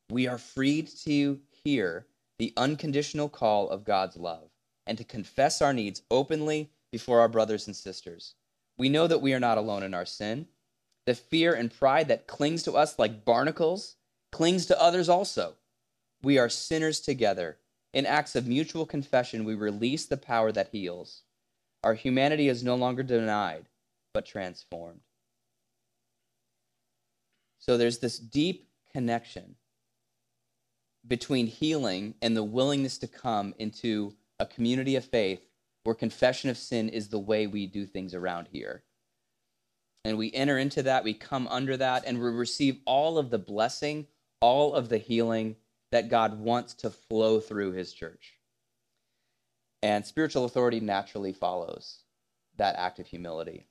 we 0.08 0.28
are 0.28 0.38
freed 0.38 0.88
to 1.04 1.40
hear 1.64 2.06
the 2.38 2.52
unconditional 2.56 3.28
call 3.28 3.68
of 3.70 3.84
God's 3.84 4.16
love 4.16 4.50
and 4.86 4.96
to 4.98 5.04
confess 5.04 5.60
our 5.60 5.72
needs 5.72 6.02
openly 6.12 6.70
before 6.92 7.18
our 7.20 7.28
brothers 7.28 7.66
and 7.66 7.74
sisters. 7.74 8.34
We 8.78 8.88
know 8.88 9.08
that 9.08 9.20
we 9.20 9.34
are 9.34 9.40
not 9.40 9.58
alone 9.58 9.82
in 9.82 9.94
our 9.94 10.06
sin 10.06 10.46
the 11.10 11.14
fear 11.16 11.52
and 11.52 11.76
pride 11.76 12.06
that 12.06 12.28
clings 12.28 12.62
to 12.62 12.74
us 12.74 12.96
like 12.96 13.24
barnacles 13.24 13.96
clings 14.30 14.66
to 14.66 14.80
others 14.80 15.08
also. 15.08 15.54
We 16.22 16.38
are 16.38 16.48
sinners 16.48 17.00
together. 17.00 17.58
In 17.92 18.06
acts 18.06 18.36
of 18.36 18.46
mutual 18.46 18.86
confession, 18.86 19.44
we 19.44 19.56
release 19.56 20.06
the 20.06 20.16
power 20.16 20.52
that 20.52 20.68
heals. 20.70 21.22
Our 21.82 21.94
humanity 21.94 22.46
is 22.46 22.62
no 22.62 22.76
longer 22.76 23.02
denied, 23.02 23.66
but 24.14 24.24
transformed. 24.24 25.00
So 27.58 27.76
there's 27.76 27.98
this 27.98 28.20
deep 28.20 28.68
connection 28.92 29.56
between 31.04 31.48
healing 31.48 32.14
and 32.22 32.36
the 32.36 32.44
willingness 32.44 32.98
to 32.98 33.08
come 33.08 33.52
into 33.58 34.14
a 34.38 34.46
community 34.46 34.94
of 34.94 35.04
faith 35.04 35.40
where 35.82 35.96
confession 35.96 36.50
of 36.50 36.56
sin 36.56 36.88
is 36.88 37.08
the 37.08 37.18
way 37.18 37.48
we 37.48 37.66
do 37.66 37.84
things 37.84 38.14
around 38.14 38.46
here 38.52 38.84
and 40.04 40.16
we 40.16 40.32
enter 40.32 40.58
into 40.58 40.82
that, 40.84 41.04
we 41.04 41.14
come 41.14 41.46
under 41.48 41.76
that, 41.76 42.04
and 42.06 42.18
we 42.18 42.30
receive 42.30 42.80
all 42.86 43.18
of 43.18 43.30
the 43.30 43.38
blessing, 43.38 44.06
all 44.40 44.74
of 44.74 44.88
the 44.88 44.98
healing 44.98 45.56
that 45.92 46.08
God 46.08 46.38
wants 46.38 46.74
to 46.74 46.90
flow 46.90 47.40
through 47.40 47.72
his 47.72 47.92
church. 47.92 48.34
And 49.82 50.04
spiritual 50.06 50.44
authority 50.44 50.80
naturally 50.80 51.32
follows 51.32 52.00
that 52.56 52.76
act 52.76 52.98
of 52.98 53.06
humility. 53.06 53.66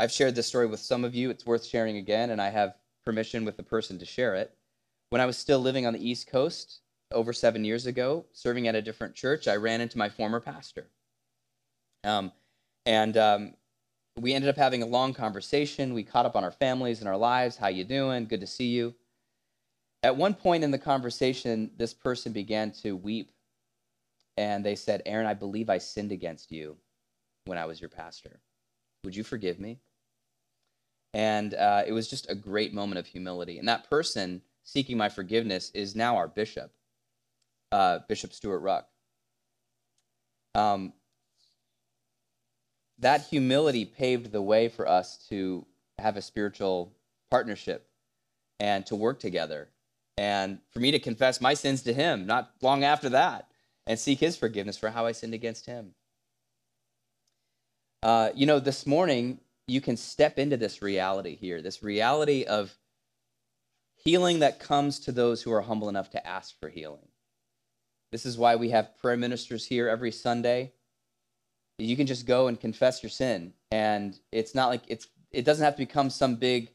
I've 0.00 0.12
shared 0.12 0.34
this 0.34 0.46
story 0.46 0.66
with 0.66 0.80
some 0.80 1.04
of 1.04 1.14
you. 1.14 1.30
It's 1.30 1.46
worth 1.46 1.64
sharing 1.64 1.96
again, 1.96 2.30
and 2.30 2.40
I 2.40 2.50
have 2.50 2.74
permission 3.04 3.44
with 3.44 3.56
the 3.56 3.62
person 3.62 3.98
to 3.98 4.06
share 4.06 4.34
it. 4.34 4.54
When 5.10 5.20
I 5.20 5.26
was 5.26 5.36
still 5.36 5.60
living 5.60 5.86
on 5.86 5.92
the 5.92 6.08
East 6.08 6.26
Coast 6.26 6.80
over 7.12 7.32
seven 7.32 7.64
years 7.64 7.86
ago, 7.86 8.24
serving 8.32 8.66
at 8.68 8.74
a 8.74 8.82
different 8.82 9.14
church, 9.14 9.46
I 9.46 9.56
ran 9.56 9.80
into 9.80 9.98
my 9.98 10.08
former 10.08 10.40
pastor. 10.40 10.88
Um, 12.04 12.32
and 12.86 13.16
um, 13.16 13.54
we 14.16 14.34
ended 14.34 14.50
up 14.50 14.56
having 14.56 14.82
a 14.82 14.86
long 14.86 15.14
conversation. 15.14 15.94
We 15.94 16.04
caught 16.04 16.26
up 16.26 16.36
on 16.36 16.44
our 16.44 16.50
families 16.50 17.00
and 17.00 17.08
our 17.08 17.16
lives. 17.16 17.56
How 17.56 17.68
you 17.68 17.84
doing? 17.84 18.26
Good 18.26 18.40
to 18.40 18.46
see 18.46 18.68
you. 18.68 18.94
At 20.02 20.16
one 20.16 20.34
point 20.34 20.64
in 20.64 20.70
the 20.70 20.78
conversation, 20.78 21.70
this 21.76 21.94
person 21.94 22.32
began 22.32 22.72
to 22.82 22.96
weep, 22.96 23.30
and 24.36 24.64
they 24.64 24.74
said, 24.74 25.02
"Aaron, 25.06 25.26
I 25.26 25.34
believe 25.34 25.70
I 25.70 25.78
sinned 25.78 26.12
against 26.12 26.50
you 26.50 26.76
when 27.44 27.56
I 27.56 27.66
was 27.66 27.80
your 27.80 27.88
pastor. 27.88 28.40
Would 29.04 29.16
you 29.16 29.24
forgive 29.24 29.58
me?" 29.60 29.78
And 31.14 31.54
uh, 31.54 31.84
it 31.86 31.92
was 31.92 32.08
just 32.08 32.30
a 32.30 32.34
great 32.34 32.72
moment 32.72 32.98
of 32.98 33.06
humility. 33.06 33.58
And 33.58 33.68
that 33.68 33.88
person 33.88 34.42
seeking 34.64 34.96
my 34.96 35.08
forgiveness 35.08 35.70
is 35.74 35.94
now 35.94 36.16
our 36.16 36.28
bishop, 36.28 36.72
uh, 37.70 38.00
Bishop 38.08 38.32
Stewart 38.32 38.62
Ruch. 38.62 38.84
Um, 40.54 40.92
that 42.98 43.26
humility 43.26 43.84
paved 43.84 44.32
the 44.32 44.42
way 44.42 44.68
for 44.68 44.88
us 44.88 45.26
to 45.28 45.66
have 45.98 46.16
a 46.16 46.22
spiritual 46.22 46.92
partnership 47.30 47.88
and 48.60 48.86
to 48.86 48.96
work 48.96 49.18
together. 49.18 49.68
And 50.18 50.58
for 50.70 50.80
me 50.80 50.90
to 50.90 50.98
confess 50.98 51.40
my 51.40 51.54
sins 51.54 51.82
to 51.82 51.92
him 51.92 52.26
not 52.26 52.50
long 52.60 52.84
after 52.84 53.08
that 53.10 53.48
and 53.86 53.98
seek 53.98 54.20
his 54.20 54.36
forgiveness 54.36 54.78
for 54.78 54.90
how 54.90 55.06
I 55.06 55.12
sinned 55.12 55.34
against 55.34 55.66
him. 55.66 55.94
Uh, 58.02 58.30
you 58.34 58.46
know, 58.46 58.58
this 58.58 58.86
morning, 58.86 59.40
you 59.66 59.80
can 59.80 59.96
step 59.96 60.38
into 60.38 60.56
this 60.56 60.82
reality 60.82 61.36
here, 61.36 61.62
this 61.62 61.82
reality 61.82 62.44
of 62.44 62.76
healing 64.04 64.40
that 64.40 64.60
comes 64.60 64.98
to 65.00 65.12
those 65.12 65.42
who 65.42 65.52
are 65.52 65.62
humble 65.62 65.88
enough 65.88 66.10
to 66.10 66.26
ask 66.26 66.58
for 66.58 66.68
healing. 66.68 67.08
This 68.10 68.26
is 68.26 68.36
why 68.36 68.56
we 68.56 68.70
have 68.70 68.98
prayer 68.98 69.16
ministers 69.16 69.66
here 69.66 69.88
every 69.88 70.10
Sunday. 70.10 70.72
You 71.78 71.96
can 71.96 72.06
just 72.06 72.26
go 72.26 72.48
and 72.48 72.60
confess 72.60 73.02
your 73.02 73.10
sin, 73.10 73.54
and 73.70 74.18
it's 74.30 74.54
not 74.54 74.68
like 74.68 74.82
it's 74.88 75.08
it 75.30 75.44
doesn't 75.44 75.64
have 75.64 75.74
to 75.74 75.82
become 75.82 76.10
some 76.10 76.36
big 76.36 76.70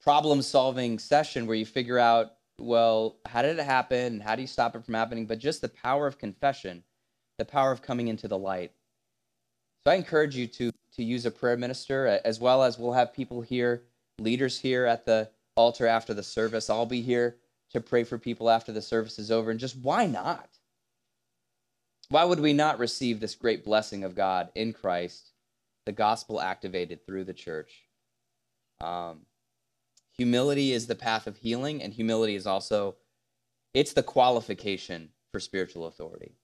problem 0.00 0.42
solving 0.42 0.98
session 0.98 1.46
where 1.46 1.56
you 1.56 1.66
figure 1.66 1.98
out 1.98 2.34
well 2.58 3.18
how 3.26 3.42
did 3.42 3.58
it 3.58 3.64
happen? 3.64 4.20
How 4.20 4.36
do 4.36 4.42
you 4.42 4.48
stop 4.48 4.74
it 4.76 4.84
from 4.84 4.94
happening? 4.94 5.26
But 5.26 5.38
just 5.38 5.60
the 5.60 5.68
power 5.68 6.06
of 6.06 6.18
confession 6.18 6.84
the 7.38 7.44
power 7.44 7.72
of 7.72 7.82
coming 7.82 8.08
into 8.08 8.28
the 8.28 8.38
light. 8.38 8.72
So 9.86 9.92
i 9.92 9.94
encourage 9.94 10.36
you 10.36 10.46
to 10.48 10.72
to 10.94 11.04
use 11.04 11.24
a 11.24 11.30
prayer 11.30 11.56
minister 11.56 12.20
as 12.24 12.40
well 12.40 12.62
as 12.62 12.78
we'll 12.78 12.92
have 12.92 13.14
people 13.14 13.40
here 13.40 13.84
leaders 14.18 14.58
here 14.58 14.84
at 14.84 15.06
the 15.06 15.30
altar 15.56 15.86
after 15.86 16.12
the 16.12 16.22
service. 16.22 16.68
I'll 16.68 16.86
be 16.86 17.00
here 17.00 17.36
to 17.70 17.80
pray 17.80 18.02
for 18.02 18.18
people 18.18 18.50
after 18.50 18.72
the 18.72 18.82
service 18.82 19.18
is 19.18 19.30
over. 19.30 19.50
And 19.50 19.60
just 19.60 19.76
why 19.76 20.06
not 20.06 20.57
why 22.10 22.24
would 22.24 22.40
we 22.40 22.52
not 22.52 22.78
receive 22.78 23.20
this 23.20 23.34
great 23.34 23.64
blessing 23.64 24.04
of 24.04 24.14
god 24.14 24.48
in 24.54 24.72
christ 24.72 25.32
the 25.86 25.92
gospel 25.92 26.40
activated 26.40 27.04
through 27.06 27.24
the 27.24 27.34
church 27.34 27.88
um, 28.80 29.22
humility 30.16 30.72
is 30.72 30.86
the 30.86 30.94
path 30.94 31.26
of 31.26 31.36
healing, 31.36 31.82
and 31.82 31.92
humility 31.92 32.34
is 32.34 32.46
also 32.46 32.96
it's 33.74 33.92
the 33.92 34.02
qualification 34.02 35.10
for 35.32 35.40
spiritual 35.40 35.86
authority. 35.86 36.34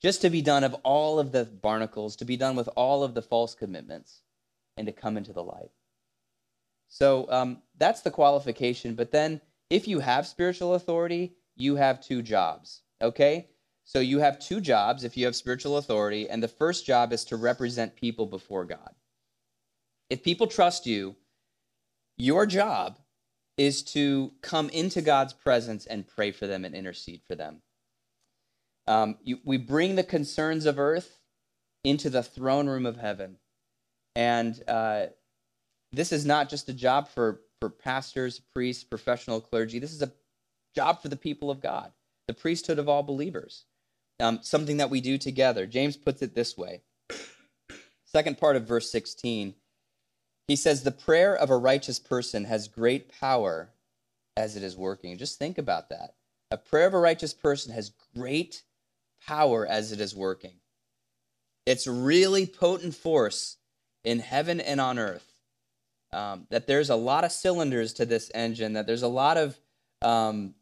Just 0.00 0.20
to 0.22 0.30
be 0.30 0.42
done 0.42 0.64
of 0.64 0.74
all 0.82 1.18
of 1.18 1.30
the 1.30 1.44
barnacles, 1.44 2.16
to 2.16 2.24
be 2.24 2.36
done 2.36 2.56
with 2.56 2.68
all 2.76 3.04
of 3.04 3.14
the 3.14 3.22
false 3.22 3.54
commitments, 3.54 4.22
and 4.76 4.86
to 4.86 4.92
come 4.92 5.16
into 5.16 5.32
the 5.32 5.44
light. 5.44 5.70
So 6.88 7.30
um, 7.30 7.62
that's 7.78 8.02
the 8.02 8.10
qualification. 8.10 8.94
But 8.94 9.12
then, 9.12 9.40
if 9.70 9.86
you 9.86 10.00
have 10.00 10.26
spiritual 10.26 10.74
authority, 10.74 11.36
you 11.56 11.76
have 11.76 12.00
two 12.00 12.22
jobs. 12.22 12.82
Okay? 13.00 13.48
So 13.84 14.00
you 14.00 14.20
have 14.20 14.38
two 14.38 14.60
jobs 14.60 15.04
if 15.04 15.16
you 15.16 15.24
have 15.26 15.36
spiritual 15.36 15.76
authority, 15.76 16.28
and 16.28 16.42
the 16.42 16.48
first 16.48 16.86
job 16.86 17.12
is 17.12 17.24
to 17.26 17.36
represent 17.36 17.96
people 17.96 18.26
before 18.26 18.64
God. 18.64 18.94
If 20.08 20.22
people 20.22 20.46
trust 20.46 20.86
you, 20.86 21.16
your 22.16 22.46
job 22.46 22.98
is 23.56 23.82
to 23.82 24.32
come 24.40 24.68
into 24.70 25.02
God's 25.02 25.32
presence 25.32 25.86
and 25.86 26.06
pray 26.06 26.30
for 26.30 26.46
them 26.46 26.64
and 26.64 26.74
intercede 26.74 27.22
for 27.26 27.34
them. 27.34 27.62
Um, 28.86 29.18
you, 29.22 29.38
we 29.44 29.56
bring 29.56 29.94
the 29.94 30.02
concerns 30.02 30.66
of 30.66 30.78
earth 30.78 31.18
into 31.84 32.10
the 32.10 32.22
throne 32.22 32.68
room 32.68 32.86
of 32.86 32.96
heaven. 32.96 33.36
And 34.14 34.60
uh, 34.68 35.06
this 35.92 36.12
is 36.12 36.24
not 36.24 36.48
just 36.48 36.68
a 36.68 36.74
job 36.74 37.08
for, 37.08 37.42
for 37.60 37.70
pastors, 37.70 38.40
priests, 38.54 38.84
professional 38.84 39.40
clergy. 39.40 39.78
This 39.78 39.92
is 39.92 40.02
a 40.02 40.12
job 40.74 41.02
for 41.02 41.08
the 41.08 41.16
people 41.16 41.50
of 41.50 41.60
God, 41.60 41.92
the 42.28 42.34
priesthood 42.34 42.78
of 42.78 42.88
all 42.88 43.02
believers, 43.02 43.64
um, 44.22 44.38
something 44.42 44.78
that 44.78 44.90
we 44.90 45.00
do 45.00 45.18
together. 45.18 45.66
James 45.66 45.96
puts 45.96 46.22
it 46.22 46.34
this 46.34 46.56
way. 46.56 46.82
Second 48.04 48.38
part 48.38 48.56
of 48.56 48.66
verse 48.66 48.90
16 48.90 49.54
he 50.48 50.56
says, 50.56 50.82
The 50.82 50.90
prayer 50.90 51.34
of 51.34 51.50
a 51.50 51.56
righteous 51.56 51.98
person 51.98 52.44
has 52.44 52.68
great 52.68 53.10
power 53.20 53.70
as 54.36 54.56
it 54.56 54.62
is 54.62 54.76
working. 54.76 55.16
Just 55.18 55.38
think 55.38 55.58
about 55.58 55.88
that. 55.90 56.14
A 56.50 56.56
prayer 56.56 56.86
of 56.86 56.94
a 56.94 56.98
righteous 56.98 57.32
person 57.32 57.72
has 57.72 57.92
great 58.14 58.62
power 59.26 59.66
as 59.66 59.92
it 59.92 60.00
is 60.00 60.14
working. 60.14 60.54
It's 61.64 61.86
really 61.86 62.46
potent 62.46 62.94
force 62.94 63.56
in 64.04 64.18
heaven 64.18 64.60
and 64.60 64.80
on 64.80 64.98
earth. 64.98 65.26
Um, 66.12 66.46
that 66.50 66.66
there's 66.66 66.90
a 66.90 66.96
lot 66.96 67.24
of 67.24 67.32
cylinders 67.32 67.94
to 67.94 68.04
this 68.04 68.30
engine, 68.34 68.74
that 68.74 68.86
there's 68.86 69.02
a 69.02 69.08
lot 69.08 69.38
of 69.38 69.58
um, 70.02 70.54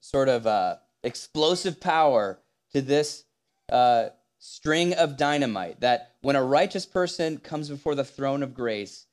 sort 0.00 0.28
of 0.28 0.46
uh, 0.46 0.76
explosive 1.02 1.80
power 1.80 2.38
to 2.72 2.80
this 2.80 3.24
uh, 3.70 4.08
string 4.38 4.94
of 4.94 5.16
dynamite. 5.16 5.80
That 5.80 6.14
when 6.20 6.36
a 6.36 6.42
righteous 6.42 6.86
person 6.86 7.38
comes 7.38 7.68
before 7.68 7.94
the 7.94 8.04
throne 8.04 8.42
of 8.42 8.54
grace, 8.54 9.06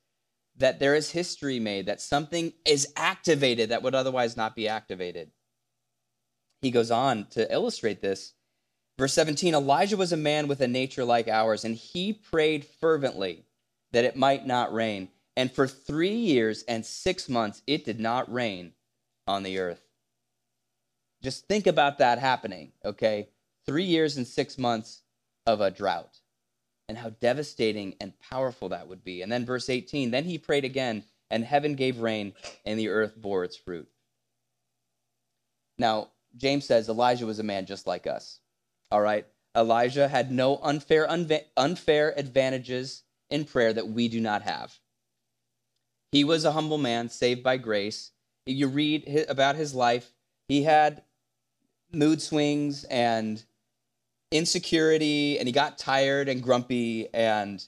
that 0.56 0.78
there 0.78 0.94
is 0.94 1.10
history 1.10 1.58
made, 1.58 1.86
that 1.86 2.00
something 2.00 2.52
is 2.64 2.92
activated 2.96 3.68
that 3.70 3.82
would 3.82 3.94
otherwise 3.94 4.36
not 4.36 4.56
be 4.56 4.68
activated. 4.68 5.30
He 6.62 6.70
goes 6.70 6.90
on 6.90 7.26
to 7.30 7.52
illustrate 7.52 8.00
this. 8.00 8.32
Verse 8.98 9.12
17 9.12 9.54
Elijah 9.54 9.96
was 9.96 10.12
a 10.12 10.16
man 10.16 10.48
with 10.48 10.60
a 10.60 10.68
nature 10.68 11.04
like 11.04 11.28
ours, 11.28 11.64
and 11.64 11.74
he 11.74 12.12
prayed 12.12 12.64
fervently 12.64 13.44
that 13.92 14.04
it 14.04 14.16
might 14.16 14.46
not 14.46 14.72
rain. 14.72 15.08
And 15.36 15.52
for 15.52 15.68
three 15.68 16.16
years 16.16 16.64
and 16.66 16.84
six 16.84 17.28
months, 17.28 17.62
it 17.66 17.84
did 17.84 18.00
not 18.00 18.32
rain 18.32 18.72
on 19.26 19.42
the 19.42 19.58
earth. 19.58 19.82
Just 21.22 21.46
think 21.46 21.66
about 21.66 21.98
that 21.98 22.18
happening, 22.18 22.72
okay? 22.84 23.28
Three 23.66 23.84
years 23.84 24.16
and 24.16 24.26
six 24.26 24.58
months 24.58 25.02
of 25.46 25.60
a 25.60 25.70
drought 25.70 26.20
and 26.88 26.96
how 26.96 27.10
devastating 27.10 27.96
and 28.00 28.18
powerful 28.20 28.68
that 28.68 28.88
would 28.88 29.02
be. 29.02 29.22
And 29.22 29.30
then 29.30 29.44
verse 29.44 29.68
18, 29.68 30.10
then 30.10 30.24
he 30.24 30.38
prayed 30.38 30.64
again, 30.64 31.04
and 31.30 31.44
heaven 31.44 31.74
gave 31.74 31.98
rain, 31.98 32.32
and 32.64 32.78
the 32.78 32.88
earth 32.88 33.16
bore 33.16 33.44
its 33.44 33.56
fruit. 33.56 33.88
Now, 35.78 36.10
James 36.36 36.64
says 36.64 36.88
Elijah 36.88 37.26
was 37.26 37.38
a 37.38 37.44
man 37.44 37.66
just 37.66 37.86
like 37.86 38.06
us. 38.06 38.40
All 38.90 39.00
right? 39.00 39.26
Elijah 39.56 40.06
had 40.06 40.30
no 40.30 40.58
unfair, 40.58 41.08
unva- 41.08 41.44
unfair 41.56 42.16
advantages 42.16 43.02
in 43.30 43.44
prayer 43.44 43.72
that 43.72 43.88
we 43.88 44.06
do 44.06 44.20
not 44.20 44.42
have. 44.42 44.78
He 46.12 46.24
was 46.24 46.44
a 46.44 46.52
humble 46.52 46.78
man, 46.78 47.08
saved 47.08 47.42
by 47.42 47.56
grace. 47.56 48.12
You 48.44 48.68
read 48.68 49.26
about 49.28 49.56
his 49.56 49.74
life, 49.74 50.12
he 50.46 50.62
had 50.62 51.02
mood 51.92 52.22
swings 52.22 52.84
and 52.84 53.42
insecurity 54.30 55.38
and 55.38 55.46
he 55.46 55.52
got 55.52 55.78
tired 55.78 56.28
and 56.28 56.42
grumpy 56.42 57.08
and 57.14 57.64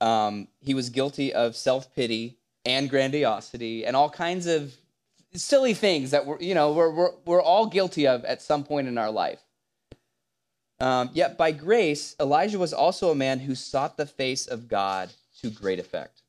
um, 0.00 0.48
he 0.60 0.74
was 0.74 0.90
guilty 0.90 1.32
of 1.32 1.56
self-pity 1.56 2.38
and 2.64 2.88
grandiosity 2.88 3.84
and 3.84 3.94
all 3.94 4.08
kinds 4.08 4.46
of 4.46 4.74
silly 5.34 5.74
things 5.74 6.10
that 6.10 6.24
we're 6.24 6.40
you 6.40 6.54
know 6.54 6.72
we're, 6.72 6.90
we're, 6.90 7.10
we're 7.26 7.42
all 7.42 7.66
guilty 7.66 8.06
of 8.06 8.24
at 8.24 8.40
some 8.40 8.64
point 8.64 8.88
in 8.88 8.96
our 8.96 9.10
life. 9.10 9.40
Um, 10.80 11.10
yet 11.12 11.36
by 11.36 11.50
grace 11.50 12.16
elijah 12.20 12.58
was 12.58 12.72
also 12.72 13.10
a 13.10 13.16
man 13.16 13.40
who 13.40 13.54
sought 13.54 13.96
the 13.96 14.06
face 14.06 14.46
of 14.46 14.68
god 14.68 15.10
to 15.40 15.50
great 15.50 15.78
effect. 15.78 16.22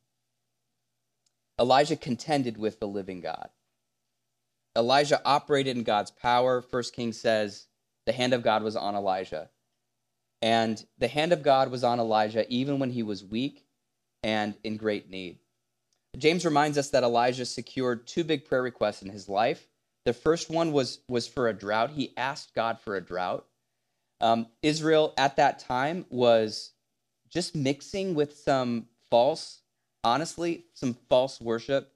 Elijah 1.59 1.95
contended 1.95 2.57
with 2.57 2.79
the 2.79 2.87
living 2.87 3.21
god. 3.21 3.49
Elijah 4.77 5.21
operated 5.23 5.77
in 5.77 5.83
god's 5.83 6.11
power. 6.11 6.61
First 6.61 6.93
king 6.93 7.13
says 7.13 7.67
the 8.05 8.11
hand 8.11 8.33
of 8.33 8.43
god 8.43 8.61
was 8.61 8.75
on 8.75 8.95
elijah 8.95 9.49
and 10.41 10.83
the 10.97 11.07
hand 11.07 11.33
of 11.33 11.43
God 11.43 11.69
was 11.71 11.83
on 11.83 11.99
Elijah 11.99 12.45
even 12.51 12.79
when 12.79 12.91
he 12.91 13.03
was 13.03 13.23
weak 13.23 13.65
and 14.23 14.55
in 14.63 14.77
great 14.77 15.09
need. 15.09 15.39
James 16.17 16.45
reminds 16.45 16.77
us 16.77 16.89
that 16.89 17.03
Elijah 17.03 17.45
secured 17.45 18.07
two 18.07 18.23
big 18.23 18.45
prayer 18.45 18.63
requests 18.63 19.01
in 19.01 19.09
his 19.09 19.29
life. 19.29 19.67
The 20.05 20.13
first 20.13 20.49
one 20.49 20.71
was, 20.71 20.99
was 21.07 21.27
for 21.27 21.47
a 21.47 21.53
drought. 21.53 21.91
He 21.91 22.13
asked 22.17 22.55
God 22.55 22.79
for 22.79 22.95
a 22.95 23.01
drought. 23.01 23.45
Um, 24.21 24.47
Israel 24.63 25.13
at 25.17 25.35
that 25.37 25.59
time 25.59 26.05
was 26.09 26.71
just 27.29 27.55
mixing 27.55 28.15
with 28.15 28.35
some 28.37 28.87
false, 29.11 29.61
honestly, 30.03 30.65
some 30.73 30.97
false 31.09 31.39
worship, 31.39 31.93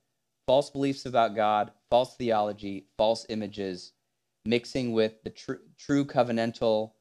false 0.48 0.70
beliefs 0.70 1.06
about 1.06 1.36
God, 1.36 1.72
false 1.90 2.16
theology, 2.16 2.88
false 2.98 3.26
images, 3.30 3.94
mixing 4.46 4.94
with 4.94 5.24
the 5.24 5.30
tr- 5.32 5.54
true 5.78 6.06
covenantal 6.06 6.92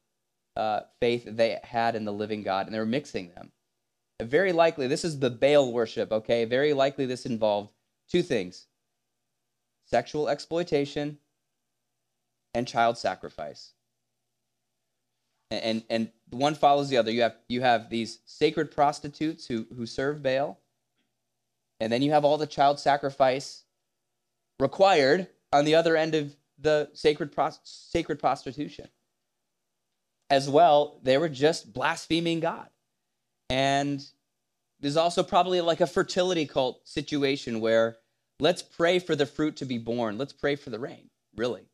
uh, 0.57 0.81
faith 1.01 1.25
they 1.27 1.59
had 1.63 1.97
in 1.97 2.05
the 2.05 2.13
living 2.13 2.43
God, 2.43 2.67
and 2.67 2.75
they 2.75 2.79
were 2.79 2.87
mixing 2.87 3.31
them. 3.31 3.53
Very 4.21 4.53
likely, 4.53 4.87
this 4.87 5.05
is 5.05 5.19
the 5.19 5.31
Baal 5.31 5.73
worship, 5.73 6.13
okay? 6.13 6.45
Very 6.45 6.73
likely, 6.73 7.07
this 7.07 7.27
involved 7.27 7.71
two 8.09 8.23
things 8.23 8.67
sexual 9.87 10.29
exploitation 10.29 11.19
and 12.55 12.67
child 12.67 12.97
sacrifice. 12.97 13.73
And, 15.51 15.63
and, 15.63 15.85
and 15.91 16.11
one 16.31 16.55
follows 16.55 16.89
the 16.89 16.97
other. 16.97 17.11
You 17.11 17.23
have, 17.23 17.37
you 17.49 17.61
have 17.61 17.91
these 17.91 18.21
sacred 18.25 18.71
prostitutes 18.71 19.47
who, 19.47 19.67
who 19.77 19.85
serve 19.85 20.23
Baal, 20.23 20.59
And 21.81 21.93
then 21.93 22.01
you 22.01 22.13
have 22.13 22.25
all 22.25 22.39
the 22.39 22.47
child 22.47 22.79
sacrifice 22.79 23.65
required 24.61 25.29
on 25.53 25.65
the 25.65 25.75
other 25.75 25.97
end 25.97 26.15
of 26.15 26.37
the 26.59 26.89
sacred, 26.93 27.35
sacred 27.65 28.19
prostitution. 28.19 28.89
As 30.33 30.49
well, 30.49 30.99
they 31.03 31.19
were 31.19 31.29
just 31.29 31.75
blaspheming 31.75 32.41
God. 32.41 32.67
And 33.51 34.03
there's 34.81 34.97
also 34.97 35.23
probably 35.23 35.61
like 35.61 35.83
a 35.83 35.87
fertility 35.87 36.47
cult 36.47 36.89
situation 36.89 37.61
where 37.61 37.99
let's 38.41 38.63
pray 38.63 38.99
for 38.99 39.15
the 39.15 39.27
fruit 39.27 39.57
to 39.57 39.67
be 39.67 39.77
born. 39.77 40.17
Let's 40.17 40.33
pray 40.33 40.57
for 40.57 40.71
the 40.71 40.79
rain, 40.79 41.11
really. 41.37 41.69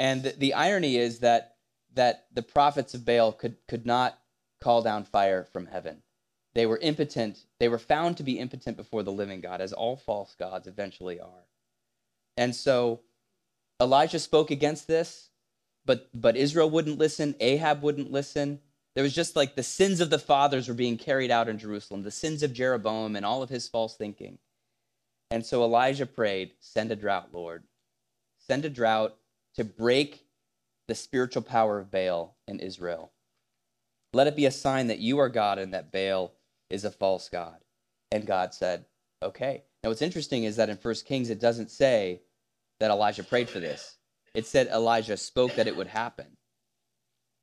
And 0.00 0.24
the, 0.24 0.30
the 0.32 0.54
irony 0.54 0.96
is 0.96 1.20
that 1.20 1.58
that 1.94 2.26
the 2.34 2.42
prophets 2.42 2.92
of 2.92 3.04
Baal 3.04 3.30
could, 3.30 3.54
could 3.68 3.86
not 3.86 4.18
call 4.60 4.82
down 4.82 5.04
fire 5.04 5.44
from 5.44 5.66
heaven. 5.66 6.02
They 6.56 6.66
were 6.66 6.78
impotent. 6.78 7.38
They 7.60 7.68
were 7.68 7.78
found 7.78 8.16
to 8.16 8.24
be 8.24 8.40
impotent 8.40 8.76
before 8.76 9.04
the 9.04 9.12
living 9.12 9.40
God, 9.40 9.60
as 9.60 9.72
all 9.72 9.96
false 9.96 10.34
gods 10.34 10.66
eventually 10.66 11.20
are. 11.20 11.46
And 12.36 12.52
so 12.52 13.02
Elijah 13.80 14.18
spoke 14.18 14.50
against 14.50 14.88
this, 14.88 15.30
but 15.86 16.10
but 16.12 16.36
Israel 16.36 16.68
wouldn't 16.68 16.98
listen, 16.98 17.34
Ahab 17.40 17.82
wouldn't 17.82 18.12
listen. 18.12 18.60
There 18.94 19.04
was 19.04 19.14
just 19.14 19.36
like 19.36 19.54
the 19.54 19.62
sins 19.62 20.00
of 20.00 20.10
the 20.10 20.18
fathers 20.18 20.68
were 20.68 20.74
being 20.74 20.96
carried 20.96 21.30
out 21.30 21.48
in 21.48 21.58
Jerusalem, 21.58 22.02
the 22.02 22.10
sins 22.10 22.42
of 22.42 22.52
Jeroboam 22.52 23.14
and 23.14 23.26
all 23.26 23.42
of 23.42 23.50
his 23.50 23.68
false 23.68 23.96
thinking. 23.96 24.38
And 25.30 25.44
so 25.44 25.62
Elijah 25.62 26.06
prayed, 26.06 26.52
Send 26.60 26.90
a 26.92 26.96
drought, 26.96 27.28
Lord. 27.32 27.64
Send 28.38 28.64
a 28.64 28.70
drought 28.70 29.16
to 29.56 29.64
break 29.64 30.26
the 30.88 30.94
spiritual 30.94 31.42
power 31.42 31.78
of 31.78 31.90
Baal 31.90 32.36
in 32.46 32.60
Israel. 32.60 33.12
Let 34.12 34.28
it 34.28 34.36
be 34.36 34.46
a 34.46 34.50
sign 34.50 34.86
that 34.86 34.98
you 34.98 35.18
are 35.18 35.28
God 35.28 35.58
and 35.58 35.74
that 35.74 35.92
Baal 35.92 36.32
is 36.70 36.84
a 36.84 36.90
false 36.90 37.28
God. 37.28 37.58
And 38.12 38.26
God 38.26 38.54
said, 38.54 38.86
Okay. 39.22 39.64
Now, 39.82 39.90
what's 39.90 40.02
interesting 40.02 40.44
is 40.44 40.56
that 40.56 40.68
in 40.68 40.76
1 40.76 40.94
Kings, 41.06 41.30
it 41.30 41.40
doesn't 41.40 41.70
say 41.70 42.22
that 42.80 42.90
Elijah 42.90 43.24
prayed 43.24 43.48
for 43.48 43.60
this, 43.60 43.95
it 44.36 44.46
said 44.46 44.68
Elijah 44.68 45.16
spoke 45.16 45.54
that 45.54 45.66
it 45.66 45.76
would 45.76 45.86
happen. 45.86 46.26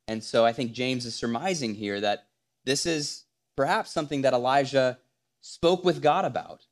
And 0.08 0.23
so 0.23 0.45
I 0.45 0.53
think 0.53 0.73
James 0.73 1.08
is 1.08 1.15
surmising 1.15 1.73
here 1.73 1.99
that 1.99 2.27
this 2.65 2.86
is 2.86 3.25
perhaps 3.58 3.91
something 3.91 4.21
that 4.21 4.34
Elijah 4.34 4.99
spoke 5.41 5.84
with 5.84 6.03
God 6.03 6.23
about 6.23 6.67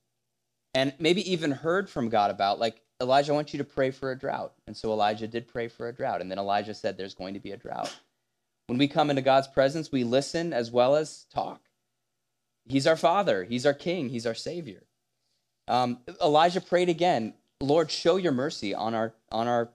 and 0.75 0.93
maybe 0.99 1.29
even 1.31 1.49
heard 1.49 1.89
from 1.89 2.07
God 2.07 2.29
about. 2.29 2.59
Like, 2.59 2.83
Elijah, 3.01 3.31
I 3.31 3.35
want 3.35 3.51
you 3.51 3.57
to 3.57 3.63
pray 3.63 3.89
for 3.89 4.11
a 4.11 4.17
drought. 4.17 4.53
And 4.67 4.77
so 4.77 4.91
Elijah 4.91 5.27
did 5.27 5.47
pray 5.47 5.67
for 5.67 5.87
a 5.87 5.93
drought. 5.93 6.21
And 6.21 6.29
then 6.29 6.37
Elijah 6.37 6.75
said, 6.75 6.97
There's 6.97 7.15
going 7.15 7.33
to 7.33 7.39
be 7.39 7.51
a 7.51 7.57
drought. 7.57 7.99
When 8.67 8.77
we 8.77 8.87
come 8.87 9.09
into 9.09 9.23
God's 9.23 9.47
presence, 9.47 9.91
we 9.91 10.03
listen 10.03 10.53
as 10.53 10.69
well 10.69 10.95
as 10.95 11.25
talk. 11.33 11.61
He's 12.65 12.85
our 12.85 12.95
Father, 12.95 13.43
He's 13.43 13.65
our 13.65 13.73
King, 13.73 14.09
He's 14.09 14.27
our 14.27 14.35
Savior. 14.35 14.83
Um, 15.67 15.97
Elijah 16.21 16.61
prayed 16.61 16.89
again, 16.89 17.33
Lord, 17.59 17.89
show 17.89 18.17
your 18.17 18.33
mercy 18.33 18.75
on 18.75 18.93
our, 18.93 19.13
on 19.31 19.47
our 19.47 19.71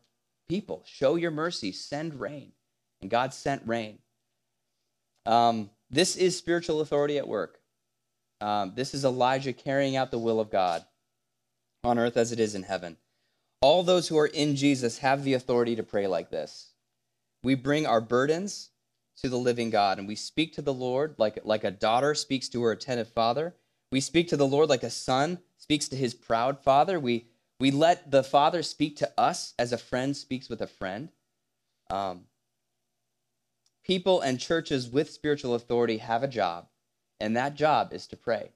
people. 0.49 0.83
Show 0.87 1.17
your 1.17 1.31
mercy, 1.31 1.73
send 1.73 2.21
rain. 2.21 2.53
And 3.01 3.11
God 3.11 3.35
sent 3.35 3.63
rain. 3.67 3.99
Um, 5.27 5.71
this 5.91 6.17
is 6.17 6.37
spiritual 6.37 6.81
authority 6.81 7.19
at 7.19 7.29
work. 7.29 7.61
Um, 8.41 8.73
this 8.75 8.95
is 8.95 9.05
Elijah 9.05 9.53
carrying 9.53 9.97
out 9.97 10.11
the 10.11 10.19
will 10.19 10.41
of 10.41 10.51
God 10.51 10.85
on 11.85 11.99
earth 11.99 12.17
as 12.17 12.33
it 12.33 12.41
is 12.41 12.55
in 12.55 12.63
heaven. 12.63 12.97
All 13.61 13.83
those 13.83 14.09
who 14.09 14.19
are 14.19 14.27
in 14.27 14.57
Jesus 14.57 14.99
have 14.99 15.25
the 15.25 15.35
authority 15.35 15.77
to 15.77 15.83
pray 15.83 16.07
like 16.07 16.31
this. 16.31 16.73
We 17.43 17.55
bring 17.55 17.87
our 17.87 18.01
burdens 18.01 18.71
to 19.19 19.29
the 19.29 19.39
living 19.39 19.71
God 19.71 19.99
and 19.99 20.07
we 20.07 20.15
speak 20.15 20.55
to 20.55 20.63
the 20.63 20.75
Lord 20.75 21.15
like, 21.19 21.39
like 21.45 21.65
a 21.65 21.71
daughter 21.71 22.15
speaks 22.15 22.49
to 22.51 22.63
her 22.63 22.73
attentive 22.73 23.09
father. 23.09 23.55
We 23.91 24.01
speak 24.01 24.29
to 24.29 24.37
the 24.37 24.47
Lord 24.47 24.69
like 24.69 24.83
a 24.83 24.91
son 24.91 25.39
speaks 25.57 25.89
to 25.89 25.97
his 25.97 26.15
proud 26.15 26.59
father. 26.59 27.01
We, 27.01 27.29
we 27.59 27.71
let 27.71 28.11
the 28.11 28.23
Father 28.23 28.63
speak 28.63 28.97
to 28.97 29.11
us 29.19 29.55
as 29.59 29.73
a 29.73 29.79
friend 29.79 30.17
speaks 30.17 30.49
with 30.49 30.61
a 30.61 30.67
friend. 30.67 31.11
Um, 31.89 32.25
people 33.85 34.21
and 34.21 34.39
churches 34.39 34.89
with 34.89 35.11
spiritual 35.11 35.55
authority 35.55 35.99
have 35.99 36.23
a 36.23 36.29
job, 36.29 36.69
and 37.21 37.37
that 37.37 37.55
job 37.55 37.93
is 37.93 38.07
to 38.09 38.17
pray. 38.17 38.51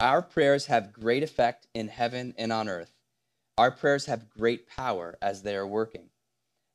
Our 0.00 0.22
prayers 0.22 0.66
have 0.66 0.92
great 0.92 1.22
effect 1.22 1.68
in 1.72 1.88
heaven 1.88 2.34
and 2.36 2.52
on 2.52 2.68
earth. 2.68 2.92
Our 3.56 3.70
prayers 3.70 4.06
have 4.06 4.28
great 4.28 4.68
power 4.68 5.16
as 5.22 5.42
they 5.42 5.56
are 5.56 5.66
working. 5.66 6.10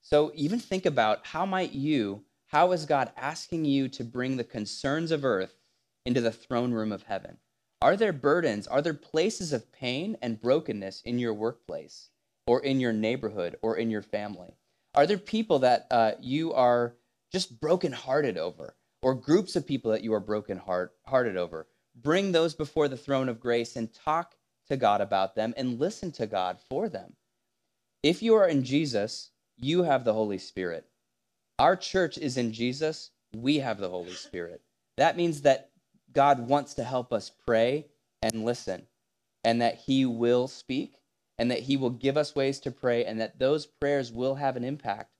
So 0.01 0.31
even 0.33 0.59
think 0.59 0.85
about 0.85 1.27
how 1.27 1.45
might 1.45 1.73
you, 1.73 2.23
how 2.47 2.71
is 2.71 2.85
God 2.85 3.11
asking 3.15 3.65
you 3.65 3.87
to 3.89 4.03
bring 4.03 4.37
the 4.37 4.43
concerns 4.43 5.11
of 5.11 5.23
earth 5.23 5.55
into 6.05 6.21
the 6.21 6.31
throne 6.31 6.71
room 6.71 6.91
of 6.91 7.03
heaven? 7.03 7.37
Are 7.81 7.97
there 7.97 8.13
burdens? 8.13 8.67
Are 8.67 8.81
there 8.81 8.93
places 8.93 9.51
of 9.51 9.71
pain 9.71 10.15
and 10.21 10.39
brokenness 10.39 11.01
in 11.01 11.17
your 11.17 11.33
workplace 11.33 12.09
or 12.45 12.63
in 12.63 12.79
your 12.79 12.93
neighborhood 12.93 13.55
or 13.63 13.75
in 13.75 13.89
your 13.89 14.03
family? 14.03 14.55
Are 14.93 15.07
there 15.07 15.17
people 15.17 15.59
that 15.59 15.87
uh, 15.89 16.11
you 16.21 16.53
are 16.53 16.95
just 17.31 17.59
brokenhearted 17.59 18.37
over 18.37 18.75
or 19.01 19.15
groups 19.15 19.55
of 19.55 19.65
people 19.65 19.91
that 19.91 20.03
you 20.03 20.13
are 20.13 20.19
brokenhearted 20.19 21.37
over? 21.37 21.67
Bring 21.95 22.31
those 22.31 22.53
before 22.53 22.87
the 22.87 22.97
throne 22.97 23.27
of 23.29 23.39
grace 23.39 23.75
and 23.75 23.91
talk 23.91 24.35
to 24.67 24.77
God 24.77 25.01
about 25.01 25.35
them 25.35 25.53
and 25.57 25.79
listen 25.79 26.11
to 26.13 26.27
God 26.27 26.59
for 26.69 26.87
them. 26.87 27.13
If 28.03 28.21
you 28.21 28.35
are 28.35 28.47
in 28.47 28.63
Jesus, 28.63 29.31
you 29.57 29.83
have 29.83 30.05
the 30.05 30.13
Holy 30.13 30.37
Spirit. 30.37 30.85
Our 31.57 31.75
church 31.75 32.19
is 32.19 32.37
in 32.37 32.53
Jesus, 32.53 33.09
we 33.33 33.57
have 33.57 33.79
the 33.79 33.89
Holy 33.89 34.13
Spirit. 34.13 34.61
That 34.97 35.17
means 35.17 35.41
that 35.41 35.70
God 36.13 36.47
wants 36.47 36.73
to 36.75 36.83
help 36.83 37.13
us 37.13 37.31
pray 37.45 37.87
and 38.21 38.45
listen, 38.45 38.87
and 39.43 39.61
that 39.61 39.75
He 39.75 40.05
will 40.05 40.47
speak, 40.47 40.95
and 41.37 41.49
that 41.51 41.61
He 41.61 41.77
will 41.77 41.89
give 41.89 42.17
us 42.17 42.35
ways 42.35 42.59
to 42.61 42.71
pray, 42.71 43.05
and 43.05 43.19
that 43.19 43.39
those 43.39 43.65
prayers 43.65 44.11
will 44.11 44.35
have 44.35 44.55
an 44.55 44.63
impact, 44.63 45.11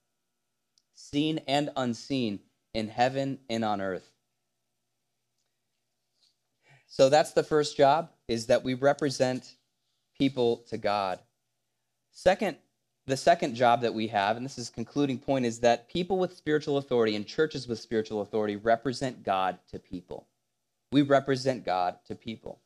seen 0.94 1.40
and 1.48 1.70
unseen, 1.76 2.40
in 2.74 2.88
heaven 2.88 3.40
and 3.50 3.66
on 3.66 3.82
earth. 3.82 4.12
So 6.88 7.10
that's 7.10 7.34
the 7.34 7.44
first 7.44 7.76
job, 7.78 8.12
is 8.28 8.48
that 8.48 8.64
we 8.64 8.74
represent 8.74 9.56
people 10.18 10.58
to 10.70 10.78
God. 10.78 11.20
Second, 12.12 12.58
the 13.08 13.18
second 13.18 13.56
job 13.56 13.82
that 13.82 13.94
we 13.94 14.08
have, 14.08 14.38
and 14.38 14.46
this 14.46 14.58
is 14.58 14.70
concluding 14.70 15.18
point, 15.18 15.46
is 15.46 15.60
that 15.62 15.90
people 15.90 16.20
with 16.20 16.38
spiritual 16.38 16.78
authority 16.78 17.16
and 17.16 17.26
churches 17.26 17.68
with 17.68 17.80
spiritual 17.80 18.22
authority 18.22 18.56
represent 18.56 19.24
God 19.24 19.58
to 19.72 19.80
people. 19.80 20.28
We 20.92 21.02
represent 21.02 21.66
God 21.66 21.98
to 22.06 22.16
people. 22.16 22.60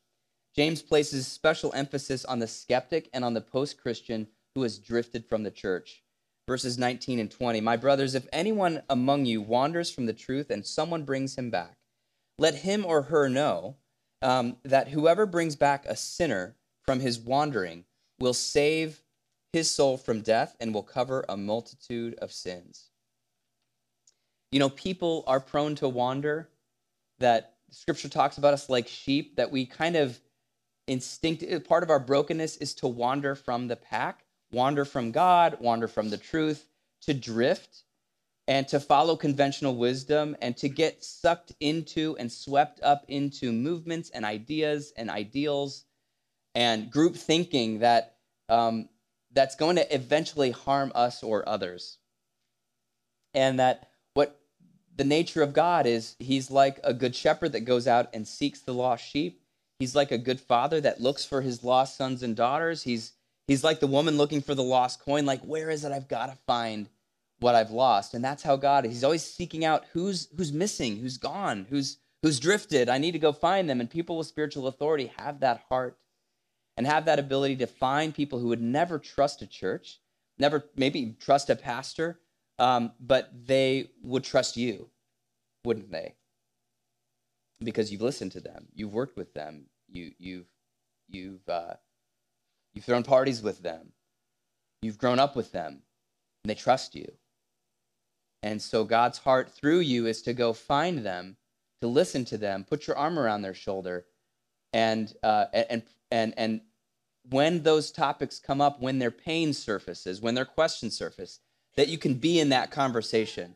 James 0.56 0.82
places 0.82 1.28
special 1.28 1.74
emphasis 1.74 2.26
on 2.26 2.40
the 2.40 2.48
skeptic 2.48 3.10
and 3.14 3.24
on 3.26 3.34
the 3.34 3.42
post 3.42 3.80
Christian 3.82 4.28
who 4.56 4.64
has 4.64 4.80
drifted 4.80 5.26
from 5.26 5.44
the 5.44 5.52
church. 5.52 6.04
Verses 6.48 6.78
19 6.78 7.20
and 7.20 7.30
20 7.30 7.60
My 7.62 7.76
brothers, 7.76 8.16
if 8.16 8.28
anyone 8.32 8.82
among 8.90 9.26
you 9.26 9.42
wanders 9.42 9.92
from 9.92 10.06
the 10.06 10.14
truth 10.14 10.50
and 10.50 10.66
someone 10.66 11.04
brings 11.04 11.38
him 11.38 11.50
back, 11.50 11.78
let 12.38 12.56
him 12.56 12.86
or 12.86 13.04
her 13.04 13.28
know 13.30 13.76
um, 14.22 14.58
that 14.64 14.90
whoever 14.90 15.26
brings 15.26 15.56
back 15.56 15.86
a 15.86 15.96
sinner 15.96 16.56
from 16.84 17.00
his 17.00 17.20
wandering 17.20 17.86
will 18.20 18.34
save 18.34 19.02
his 19.54 19.70
soul 19.70 19.98
from 19.98 20.22
death 20.22 20.56
and 20.60 20.74
will 20.74 20.84
cover 20.84 21.26
a 21.28 21.38
multitude 21.38 22.16
of 22.16 22.32
sins. 22.32 22.90
You 24.52 24.60
know, 24.60 24.70
people 24.70 25.24
are 25.28 25.40
prone 25.40 25.76
to 25.76 25.90
wander, 25.90 26.50
that 27.20 27.55
scripture 27.76 28.10
talks 28.10 28.38
about 28.38 28.54
us 28.54 28.70
like 28.70 28.88
sheep, 28.88 29.36
that 29.36 29.52
we 29.52 29.66
kind 29.66 29.96
of 29.96 30.20
instinct 30.88 31.44
part 31.68 31.84
of 31.84 31.90
our 31.90 32.00
brokenness 32.00 32.58
is 32.58 32.74
to 32.76 32.88
wander 32.88 33.36
from 33.36 33.68
the 33.68 33.76
pack, 33.76 34.26
wander 34.52 34.86
from 34.86 35.12
God, 35.12 35.58
wander 35.60 35.88
from 35.88 36.10
the 36.10 36.18
truth, 36.18 36.68
to 37.02 37.14
drift 37.14 37.84
and 38.48 38.68
to 38.68 38.80
follow 38.80 39.16
conventional 39.16 39.76
wisdom 39.76 40.36
and 40.42 40.56
to 40.58 40.70
get 40.70 41.04
sucked 41.04 41.54
into 41.60 42.16
and 42.20 42.32
swept 42.32 42.80
up 42.82 43.04
into 43.08 43.52
movements 43.52 44.10
and 44.12 44.24
ideas 44.24 44.94
and 44.96 45.10
ideals 45.10 45.86
and 46.54 46.92
group 46.92 47.16
thinking 47.16 47.80
that 47.80 48.18
um, 48.50 48.88
that's 49.34 49.56
going 49.56 49.76
to 49.76 49.96
eventually 49.96 50.52
harm 50.52 50.92
us 50.96 51.24
or 51.24 51.48
others. 51.50 51.98
And 53.34 53.60
that 53.60 53.90
the 54.96 55.04
nature 55.04 55.42
of 55.42 55.54
God 55.54 55.86
is 55.86 56.16
he's 56.20 56.50
like 56.50 56.80
a 56.84 56.94
good 56.94 57.16
shepherd 57.16 57.52
that 57.52 57.62
goes 57.62 57.88
out 57.88 58.10
and 58.14 58.28
seeks 58.28 58.62
the 58.62 58.74
lost 58.74 59.06
sheep. 59.06 59.42
He's 59.80 59.96
like 59.96 60.12
a 60.12 60.18
good 60.18 60.40
father 60.40 60.80
that 60.82 61.02
looks 61.02 61.26
for 61.26 61.42
his 61.42 61.64
lost 61.64 61.98
sons 61.98 62.24
and 62.24 62.36
daughters. 62.36 62.84
He's 62.84 63.14
he's 63.48 63.64
like 63.64 63.80
the 63.80 63.88
woman 63.88 64.18
looking 64.18 64.42
for 64.42 64.56
the 64.56 64.64
lost 64.64 65.02
coin 65.02 65.26
like 65.26 65.42
where 65.42 65.70
is 65.70 65.84
it 65.84 65.92
I've 65.92 66.08
got 66.08 66.28
to 66.28 66.38
find 66.48 66.90
what 67.40 67.56
I've 67.56 67.72
lost. 67.72 68.14
And 68.14 68.24
that's 68.24 68.44
how 68.44 68.56
God 68.56 68.86
is. 68.86 68.92
He's 68.92 69.04
always 69.04 69.24
seeking 69.24 69.66
out 69.66 69.86
who's 69.92 70.30
who's 70.36 70.54
missing, 70.54 70.98
who's 70.98 71.18
gone, 71.18 71.68
who's 71.70 71.98
who's 72.24 72.40
drifted. 72.40 72.88
I 72.88 72.98
need 72.98 73.12
to 73.12 73.20
go 73.20 73.34
find 73.34 73.70
them 73.70 73.82
and 73.82 73.90
people 73.90 74.18
with 74.18 74.28
spiritual 74.28 74.68
authority 74.68 75.12
have 75.18 75.42
that 75.42 75.64
heart 75.70 75.98
and 76.78 76.88
have 76.88 77.06
that 77.06 77.20
ability 77.20 77.58
to 77.58 77.68
find 77.68 78.14
people 78.14 78.40
who 78.40 78.48
would 78.48 78.62
never 78.62 78.98
trust 79.00 79.42
a 79.42 79.48
church, 79.48 80.00
never 80.38 80.66
maybe 80.76 81.16
trust 81.20 81.50
a 81.50 81.56
pastor, 81.56 82.20
um, 82.60 82.92
but 83.00 83.30
they 83.48 83.90
would 84.02 84.24
trust 84.24 84.58
you, 84.58 84.90
wouldn't 85.64 85.92
they? 85.92 86.16
Because 87.60 87.92
you've 87.92 88.02
listened 88.02 88.32
to 88.34 88.42
them, 88.42 88.68
you've 88.74 88.94
worked 88.94 89.18
with 89.18 89.34
them, 89.34 89.66
you, 89.88 90.12
you've 90.18 90.48
you've 91.08 91.48
uh, 91.48 91.76
you've 92.74 92.86
thrown 92.86 93.04
parties 93.04 93.42
with 93.42 93.62
them, 93.62 93.94
you've 94.82 94.98
grown 94.98 95.20
up 95.20 95.36
with 95.36 95.52
them, 95.52 95.82
and 96.44 96.50
they 96.50 96.56
trust 96.56 96.96
you. 96.96 97.12
And 98.44 98.62
so 98.62 98.84
God's 98.84 99.18
heart 99.18 99.52
through 99.52 99.80
you 99.80 100.06
is 100.06 100.22
to 100.24 100.34
go 100.34 100.54
find 100.54 101.00
them, 101.00 101.38
to 101.82 101.88
listen 101.88 102.26
to 102.26 102.38
them, 102.38 102.64
put 102.64 102.88
your 102.88 102.98
arm 102.98 103.18
around 103.18 103.42
their 103.42 103.54
shoulder, 103.54 104.06
and 104.74 105.14
uh, 105.24 105.46
and 105.54 105.84
and 106.12 106.34
and 106.38 106.62
when 107.30 107.64
those 107.64 107.92
topics 107.92 108.40
come 108.40 108.62
up, 108.62 108.82
when 108.82 109.00
their 109.00 109.12
pain 109.12 109.54
surfaces, 109.54 110.22
when 110.22 110.36
their 110.36 110.46
questions 110.46 110.96
surface, 110.96 111.40
that 111.78 111.90
you 111.90 111.98
can 111.98 112.16
be 112.16 112.40
in 112.40 112.50
that 112.50 112.72
conversation, 112.72 113.56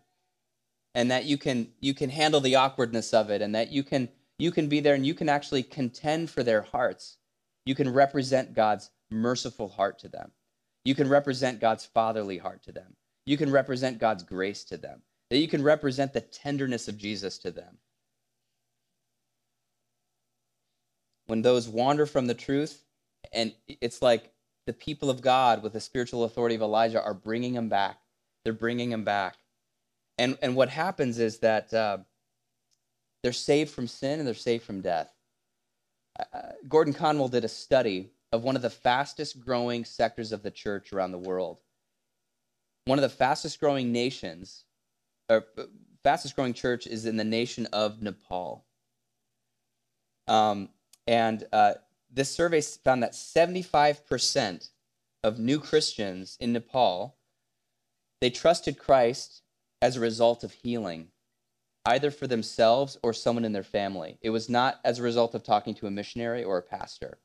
and 0.96 1.10
that 1.12 1.26
you 1.26 1.38
can 1.38 1.70
you 1.80 1.94
can 1.94 2.10
handle 2.10 2.42
the 2.42 2.56
awkwardness 2.56 3.14
of 3.14 3.30
it, 3.30 3.42
and 3.42 3.56
that 3.56 3.72
you 3.72 3.84
can 3.84 4.10
you 4.38 4.52
can 4.52 4.68
be 4.68 4.80
there 4.80 4.96
and 4.96 5.06
you 5.06 5.14
can 5.14 5.30
actually 5.30 5.64
contend 5.64 6.30
for 6.30 6.44
their 6.44 6.62
hearts. 6.62 7.18
You 7.66 7.76
can 7.76 7.94
represent 7.94 8.54
God's 8.54 8.90
merciful 9.12 9.70
heart 9.70 10.00
to 10.00 10.08
them. 10.08 10.32
You 10.86 10.96
can 10.96 11.10
represent 11.10 11.60
God's 11.60 11.86
fatherly 11.86 12.38
heart 12.38 12.64
to 12.64 12.72
them. 12.72 12.96
You 13.26 13.38
can 13.38 13.52
represent 13.52 14.00
God's 14.00 14.24
grace 14.24 14.64
to 14.66 14.78
them, 14.78 15.02
that 15.30 15.38
you 15.38 15.48
can 15.48 15.62
represent 15.62 16.14
the 16.14 16.22
tenderness 16.22 16.88
of 16.88 16.98
Jesus 16.98 17.38
to 17.40 17.52
them. 17.52 17.78
When 21.28 21.42
those 21.44 21.70
wander 21.70 22.08
from 22.08 22.26
the 22.26 22.34
truth, 22.34 22.84
and 23.32 23.54
it's 23.68 24.02
like 24.02 24.32
the 24.66 24.74
people 24.74 25.10
of 25.10 25.22
God 25.22 25.62
with 25.62 25.74
the 25.74 25.80
spiritual 25.80 26.24
authority 26.24 26.56
of 26.56 26.62
Elijah 26.62 27.04
are 27.04 27.14
bringing 27.14 27.54
them 27.54 27.70
back. 27.70 28.00
They're 28.44 28.54
bringing 28.54 28.90
them 28.90 29.04
back. 29.04 29.36
And, 30.18 30.38
and 30.42 30.56
what 30.56 30.70
happens 30.70 31.20
is 31.20 31.40
that 31.40 31.74
uh, 31.74 32.00
they're 33.24 33.34
saved 33.34 33.72
from 33.72 33.88
sin 33.88 34.20
and 34.20 34.28
they're 34.28 34.34
saved 34.34 34.64
from 34.64 34.82
death. 34.82 35.14
Uh, 36.20 36.52
Gordon 36.68 36.94
Conwell 36.94 37.30
did 37.30 37.46
a 37.46 37.50
study 37.50 38.10
of 38.32 38.44
one 38.44 38.56
of 38.56 38.62
the 38.62 38.70
fastest 38.70 39.40
growing 39.40 39.86
sectors 39.86 40.32
of 40.32 40.44
the 40.44 40.52
church 40.52 40.92
around 40.92 41.12
the 41.12 41.18
world 41.18 41.60
one 42.90 42.98
of 42.98 43.04
the 43.04 43.10
fastest 43.16 43.60
growing 43.60 43.92
nations, 43.92 44.66
or 45.30 45.46
fastest 46.04 46.36
growing 46.36 46.54
church 46.54 46.88
is 46.88 47.06
in 47.06 47.18
the 47.18 47.24
nation 47.24 47.68
of 47.68 48.02
Nepal. 48.02 48.66
Um, 50.28 50.70
and 51.06 51.46
uh, 51.54 51.74
this 52.12 52.34
survey 52.34 52.62
found 52.62 53.04
that 53.04 53.14
75% 53.14 54.70
of 55.24 55.38
new 55.38 55.60
Christians 55.60 56.36
in 56.40 56.52
Nepal, 56.52 57.16
they 58.22 58.30
trusted 58.30 58.78
Christ 58.78 59.42
as 59.82 59.96
a 59.96 60.02
result 60.02 60.44
of 60.44 60.52
healing, 60.52 61.08
either 61.86 62.12
for 62.12 62.28
themselves 62.28 62.98
or 63.02 63.14
someone 63.14 63.46
in 63.46 63.54
their 63.54 63.64
family. 63.64 64.18
It 64.22 64.30
was 64.32 64.50
not 64.50 64.80
as 64.84 65.00
a 65.00 65.04
result 65.04 65.36
of 65.36 65.44
talking 65.44 65.74
to 65.76 65.88
a 65.88 65.92
missionary 65.92 66.44
or 66.44 66.58
a 66.58 66.64
pastor. 66.64 67.20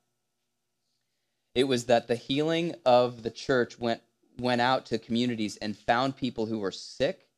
It 1.55 1.65
was 1.65 1.85
that 1.87 2.09
the 2.09 2.17
healing 2.17 2.75
of 2.85 3.23
the 3.23 3.31
church 3.31 3.79
went 3.79 4.03
went 4.41 4.61
out 4.61 4.87
to 4.87 4.99
communities 4.99 5.57
and 5.59 5.77
found 5.77 6.17
people 6.17 6.47
who 6.47 6.59
were 6.59 6.73
sick, 6.73 7.29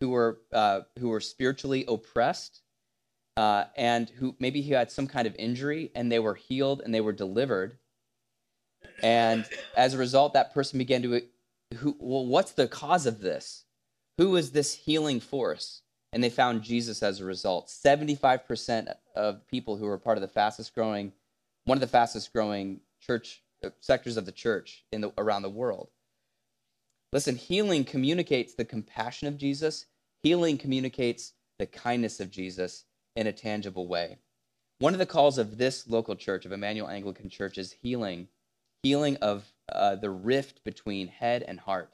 who 0.00 0.10
were 0.10 0.40
uh, 0.52 0.80
who 0.98 1.08
were 1.08 1.20
spiritually 1.20 1.84
oppressed, 1.86 2.62
uh, 3.36 3.64
and 3.76 4.10
who 4.10 4.34
maybe 4.38 4.60
he 4.60 4.72
had 4.72 4.90
some 4.90 5.06
kind 5.06 5.26
of 5.26 5.36
injury, 5.36 5.90
and 5.94 6.10
they 6.10 6.18
were 6.18 6.34
healed 6.34 6.82
and 6.84 6.92
they 6.94 7.00
were 7.00 7.12
delivered. 7.12 7.78
And 9.02 9.44
as 9.76 9.94
a 9.94 9.98
result, 9.98 10.34
that 10.34 10.54
person 10.54 10.78
began 10.78 11.02
to, 11.02 11.22
who, 11.74 11.96
well, 11.98 12.26
what's 12.26 12.52
the 12.52 12.68
cause 12.68 13.06
of 13.06 13.20
this? 13.20 13.64
Who 14.18 14.36
is 14.36 14.52
this 14.52 14.74
healing 14.74 15.20
force? 15.20 15.82
And 16.12 16.22
they 16.22 16.30
found 16.30 16.62
Jesus 16.62 17.02
as 17.02 17.20
a 17.20 17.24
result. 17.24 17.68
75% 17.68 18.94
of 19.16 19.46
people 19.48 19.76
who 19.76 19.86
were 19.86 19.98
part 19.98 20.16
of 20.16 20.22
the 20.22 20.28
fastest 20.28 20.74
growing, 20.74 21.12
one 21.64 21.76
of 21.76 21.80
the 21.80 21.86
fastest 21.88 22.32
growing 22.32 22.80
church 23.00 23.42
uh, 23.64 23.70
sectors 23.80 24.16
of 24.16 24.26
the 24.26 24.32
church 24.32 24.84
in 24.92 25.00
the, 25.00 25.12
around 25.18 25.42
the 25.42 25.50
world 25.50 25.88
Listen, 27.14 27.36
healing 27.36 27.84
communicates 27.84 28.54
the 28.54 28.64
compassion 28.64 29.28
of 29.28 29.38
Jesus, 29.38 29.86
healing 30.24 30.58
communicates 30.58 31.34
the 31.60 31.66
kindness 31.66 32.18
of 32.18 32.28
Jesus 32.28 32.86
in 33.14 33.28
a 33.28 33.32
tangible 33.32 33.86
way. 33.86 34.18
One 34.80 34.94
of 34.94 34.98
the 34.98 35.06
calls 35.06 35.38
of 35.38 35.56
this 35.56 35.86
local 35.86 36.16
church, 36.16 36.44
of 36.44 36.50
Immanuel 36.50 36.88
Anglican 36.88 37.30
Church, 37.30 37.56
is 37.56 37.70
healing, 37.70 38.26
healing 38.82 39.16
of 39.18 39.53
uh, 39.72 39.96
the 39.96 40.10
rift 40.10 40.64
between 40.64 41.08
head 41.08 41.42
and 41.46 41.60
heart, 41.60 41.92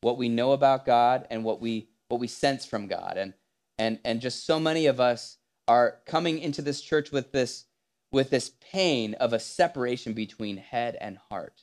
what 0.00 0.18
we 0.18 0.28
know 0.28 0.52
about 0.52 0.86
God 0.86 1.26
and 1.30 1.44
what 1.44 1.60
we 1.60 1.88
what 2.08 2.20
we 2.20 2.28
sense 2.28 2.66
from 2.66 2.86
God, 2.86 3.16
and 3.16 3.34
and 3.78 3.98
and 4.04 4.20
just 4.20 4.44
so 4.44 4.60
many 4.60 4.86
of 4.86 5.00
us 5.00 5.38
are 5.68 6.00
coming 6.06 6.38
into 6.38 6.62
this 6.62 6.80
church 6.80 7.10
with 7.10 7.32
this 7.32 7.66
with 8.12 8.30
this 8.30 8.52
pain 8.60 9.14
of 9.14 9.32
a 9.32 9.38
separation 9.38 10.12
between 10.12 10.58
head 10.58 10.96
and 11.00 11.18
heart. 11.30 11.62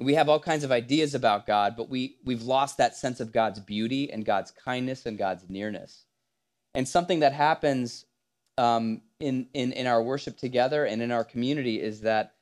We 0.00 0.14
have 0.14 0.28
all 0.28 0.40
kinds 0.40 0.64
of 0.64 0.72
ideas 0.72 1.14
about 1.14 1.46
God, 1.46 1.76
but 1.76 1.88
we, 1.88 2.16
we've 2.24 2.42
lost 2.42 2.78
that 2.78 2.96
sense 2.96 3.20
of 3.20 3.32
God's 3.32 3.60
beauty 3.60 4.12
and 4.12 4.24
God's 4.24 4.50
kindness 4.50 5.06
and 5.06 5.16
God's 5.16 5.48
nearness. 5.48 6.04
And 6.74 6.88
something 6.88 7.20
that 7.20 7.32
happens 7.32 8.04
um, 8.58 9.02
in, 9.20 9.46
in, 9.54 9.72
in 9.72 9.86
our 9.86 10.02
worship 10.02 10.36
together 10.36 10.84
and 10.84 11.00
in 11.00 11.12
our 11.12 11.22
community 11.22 11.80
is 11.80 12.00
that 12.00 12.33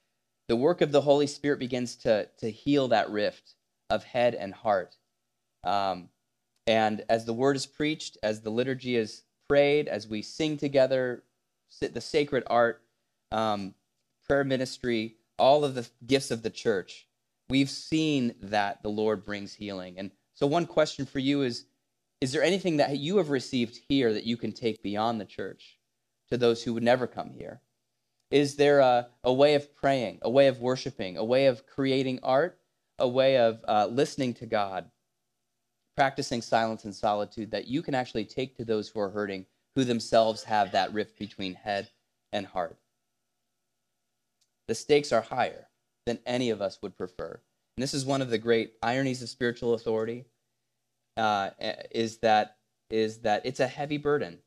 the 0.52 0.56
work 0.56 0.82
of 0.82 0.92
the 0.92 1.00
Holy 1.00 1.26
Spirit 1.26 1.58
begins 1.58 1.96
to, 1.96 2.28
to 2.36 2.50
heal 2.50 2.88
that 2.88 3.08
rift 3.08 3.54
of 3.88 4.04
head 4.04 4.34
and 4.34 4.52
heart. 4.52 4.98
Um, 5.64 6.10
and 6.66 7.02
as 7.08 7.24
the 7.24 7.32
word 7.32 7.56
is 7.56 7.64
preached, 7.64 8.18
as 8.22 8.42
the 8.42 8.50
liturgy 8.50 8.96
is 8.96 9.22
prayed, 9.48 9.88
as 9.88 10.06
we 10.06 10.20
sing 10.20 10.58
together, 10.58 11.22
the 11.80 12.02
sacred 12.02 12.44
art, 12.48 12.82
um, 13.30 13.72
prayer 14.28 14.44
ministry, 14.44 15.16
all 15.38 15.64
of 15.64 15.74
the 15.74 15.88
gifts 16.06 16.30
of 16.30 16.42
the 16.42 16.50
church, 16.50 17.06
we've 17.48 17.70
seen 17.70 18.34
that 18.42 18.82
the 18.82 18.90
Lord 18.90 19.24
brings 19.24 19.54
healing. 19.54 19.94
And 19.96 20.10
so, 20.34 20.46
one 20.46 20.66
question 20.66 21.06
for 21.06 21.18
you 21.18 21.40
is 21.40 21.64
Is 22.20 22.30
there 22.32 22.42
anything 22.42 22.76
that 22.76 22.98
you 22.98 23.16
have 23.16 23.30
received 23.30 23.80
here 23.88 24.12
that 24.12 24.24
you 24.24 24.36
can 24.36 24.52
take 24.52 24.82
beyond 24.82 25.18
the 25.18 25.24
church 25.24 25.78
to 26.30 26.36
those 26.36 26.62
who 26.62 26.74
would 26.74 26.82
never 26.82 27.06
come 27.06 27.30
here? 27.30 27.62
Is 28.32 28.56
there 28.56 28.80
a, 28.80 29.08
a 29.22 29.32
way 29.32 29.54
of 29.54 29.76
praying, 29.76 30.20
a 30.22 30.30
way 30.30 30.46
of 30.46 30.58
worshiping, 30.58 31.18
a 31.18 31.24
way 31.24 31.46
of 31.46 31.66
creating 31.66 32.18
art, 32.22 32.58
a 32.98 33.06
way 33.06 33.36
of 33.36 33.62
uh, 33.68 33.88
listening 33.90 34.32
to 34.34 34.46
God, 34.46 34.90
practicing 35.98 36.40
silence 36.40 36.84
and 36.84 36.94
solitude 36.94 37.50
that 37.50 37.68
you 37.68 37.82
can 37.82 37.94
actually 37.94 38.24
take 38.24 38.56
to 38.56 38.64
those 38.64 38.88
who 38.88 39.00
are 39.00 39.10
hurting, 39.10 39.44
who 39.74 39.84
themselves 39.84 40.44
have 40.44 40.72
that 40.72 40.94
rift 40.94 41.18
between 41.18 41.52
head 41.52 41.90
and 42.32 42.46
heart? 42.46 42.78
The 44.66 44.74
stakes 44.74 45.12
are 45.12 45.20
higher 45.20 45.68
than 46.06 46.18
any 46.24 46.48
of 46.48 46.62
us 46.62 46.78
would 46.80 46.96
prefer. 46.96 47.38
And 47.76 47.82
this 47.82 47.92
is 47.92 48.06
one 48.06 48.22
of 48.22 48.30
the 48.30 48.38
great 48.38 48.72
ironies 48.82 49.20
of 49.20 49.28
spiritual 49.28 49.74
authority 49.74 50.24
uh, 51.18 51.50
is 51.90 52.16
that 52.18 52.56
is 52.88 53.18
that 53.18 53.44
it's 53.44 53.60
a 53.60 53.66
heavy 53.66 53.98
burden. 53.98 54.38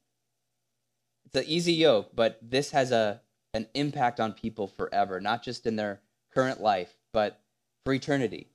It's 1.27 1.35
an 1.35 1.43
easy 1.45 1.73
yoke, 1.73 2.15
but 2.15 2.39
this 2.41 2.71
has 2.71 2.91
a 2.91 3.21
an 3.55 3.67
impact 3.73 4.19
on 4.19 4.33
people 4.33 4.67
forever, 4.67 5.21
not 5.21 5.41
just 5.41 5.65
in 5.65 5.77
their 5.77 6.01
current 6.33 6.61
life, 6.61 6.93
but 7.13 7.39
for 7.85 7.93
eternity. 7.93 8.49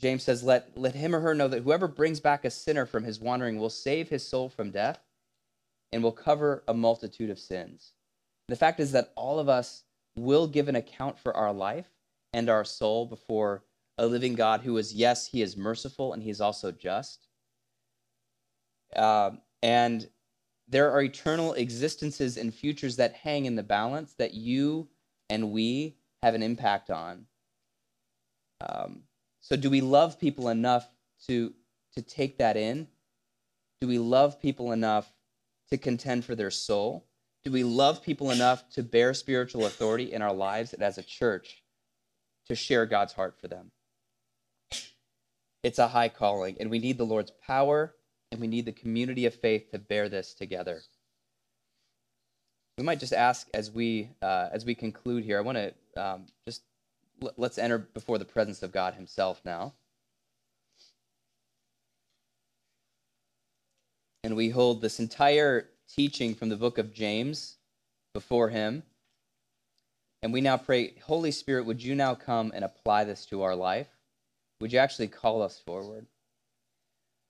James 0.00 0.24
says, 0.24 0.42
let, 0.42 0.76
let 0.76 0.94
him 0.94 1.14
or 1.14 1.20
her 1.20 1.36
know 1.36 1.46
that 1.46 1.62
whoever 1.62 1.86
brings 1.86 2.18
back 2.18 2.44
a 2.44 2.50
sinner 2.50 2.84
from 2.84 3.04
his 3.04 3.20
wandering 3.20 3.58
will 3.58 3.70
save 3.70 4.08
his 4.08 4.26
soul 4.26 4.48
from 4.48 4.72
death 4.72 4.98
and 5.92 6.02
will 6.02 6.12
cover 6.12 6.64
a 6.66 6.74
multitude 6.74 7.30
of 7.30 7.38
sins. 7.38 7.92
The 8.48 8.56
fact 8.56 8.80
is 8.80 8.90
that 8.92 9.12
all 9.14 9.38
of 9.38 9.48
us 9.48 9.84
will 10.16 10.48
give 10.48 10.68
an 10.68 10.76
account 10.76 11.16
for 11.16 11.36
our 11.36 11.52
life 11.52 11.88
and 12.32 12.48
our 12.48 12.64
soul 12.64 13.06
before 13.06 13.62
a 13.98 14.06
living 14.06 14.34
God 14.34 14.62
who 14.62 14.76
is, 14.78 14.92
yes, 14.92 15.28
he 15.28 15.42
is 15.42 15.56
merciful 15.56 16.12
and 16.12 16.22
he 16.22 16.30
is 16.30 16.40
also 16.40 16.72
just. 16.72 17.28
Um, 18.96 19.42
and 19.62 20.08
there 20.68 20.90
are 20.90 21.02
eternal 21.02 21.54
existences 21.54 22.36
and 22.36 22.54
futures 22.54 22.96
that 22.96 23.14
hang 23.14 23.46
in 23.46 23.56
the 23.56 23.62
balance 23.62 24.14
that 24.14 24.34
you 24.34 24.88
and 25.30 25.50
we 25.50 25.96
have 26.22 26.34
an 26.34 26.42
impact 26.42 26.90
on. 26.90 27.26
Um, 28.60 29.02
so, 29.40 29.56
do 29.56 29.70
we 29.70 29.80
love 29.80 30.18
people 30.18 30.48
enough 30.48 30.88
to, 31.28 31.52
to 31.94 32.02
take 32.02 32.38
that 32.38 32.56
in? 32.56 32.88
Do 33.80 33.88
we 33.88 33.98
love 33.98 34.40
people 34.40 34.72
enough 34.72 35.12
to 35.70 35.78
contend 35.78 36.24
for 36.24 36.34
their 36.34 36.50
soul? 36.50 37.06
Do 37.44 37.52
we 37.52 37.62
love 37.62 38.02
people 38.02 38.30
enough 38.30 38.68
to 38.70 38.82
bear 38.82 39.14
spiritual 39.14 39.66
authority 39.66 40.12
in 40.12 40.22
our 40.22 40.34
lives 40.34 40.74
and 40.74 40.82
as 40.82 40.98
a 40.98 41.02
church 41.02 41.62
to 42.48 42.54
share 42.54 42.86
God's 42.86 43.12
heart 43.12 43.36
for 43.40 43.48
them. 43.48 43.70
It's 45.62 45.78
a 45.78 45.88
high 45.88 46.08
calling, 46.08 46.56
and 46.60 46.70
we 46.70 46.78
need 46.78 46.98
the 46.98 47.04
Lord's 47.04 47.32
power 47.46 47.94
and 48.32 48.40
we 48.40 48.46
need 48.48 48.66
the 48.66 48.72
community 48.72 49.26
of 49.26 49.34
faith 49.34 49.70
to 49.72 49.78
bear 49.78 50.08
this 50.08 50.34
together. 50.34 50.82
We 52.78 52.84
might 52.84 53.00
just 53.00 53.12
ask 53.14 53.48
as 53.54 53.70
we 53.70 54.10
uh, 54.22 54.50
as 54.52 54.64
we 54.64 54.74
conclude 54.74 55.24
here. 55.24 55.38
I 55.38 55.42
want 55.42 55.58
to 55.58 55.74
um, 56.02 56.26
just 56.46 56.62
l- 57.22 57.34
let's 57.36 57.58
enter 57.58 57.78
before 57.78 58.18
the 58.18 58.24
presence 58.26 58.62
of 58.62 58.72
God 58.72 58.94
Himself 58.94 59.42
now, 59.44 59.74
and 64.24 64.36
we 64.36 64.50
hold 64.50 64.82
this 64.82 65.00
entire 65.00 65.68
teaching 65.88 66.34
from 66.34 66.50
the 66.50 66.56
book 66.56 66.78
of 66.78 66.92
James 66.94 67.56
before 68.14 68.50
Him 68.50 68.82
And 70.22 70.32
we 70.34 70.42
now 70.42 70.58
pray, 70.58 70.94
Holy 71.04 71.30
Spirit, 71.32 71.66
would 71.66 71.82
you 71.82 71.96
now 71.96 72.14
come 72.14 72.52
and 72.54 72.64
apply 72.64 73.04
this 73.04 73.26
to 73.28 73.42
our 73.42 73.56
life? 73.56 73.88
Would 74.60 74.72
you 74.72 74.80
actually 74.80 75.08
call 75.08 75.42
us 75.42 75.60
forward? 75.60 76.06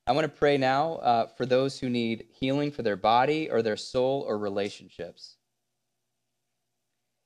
I 0.08 0.12
want 0.12 0.24
to 0.24 0.38
pray 0.38 0.56
now 0.56 0.94
uh, 0.94 1.26
for 1.26 1.44
those 1.44 1.78
who 1.78 1.90
need 1.90 2.28
healing 2.30 2.70
for 2.70 2.80
their 2.80 2.96
body 2.96 3.50
or 3.50 3.60
their 3.60 3.76
soul 3.76 4.24
or 4.26 4.38
relationships. 4.38 5.36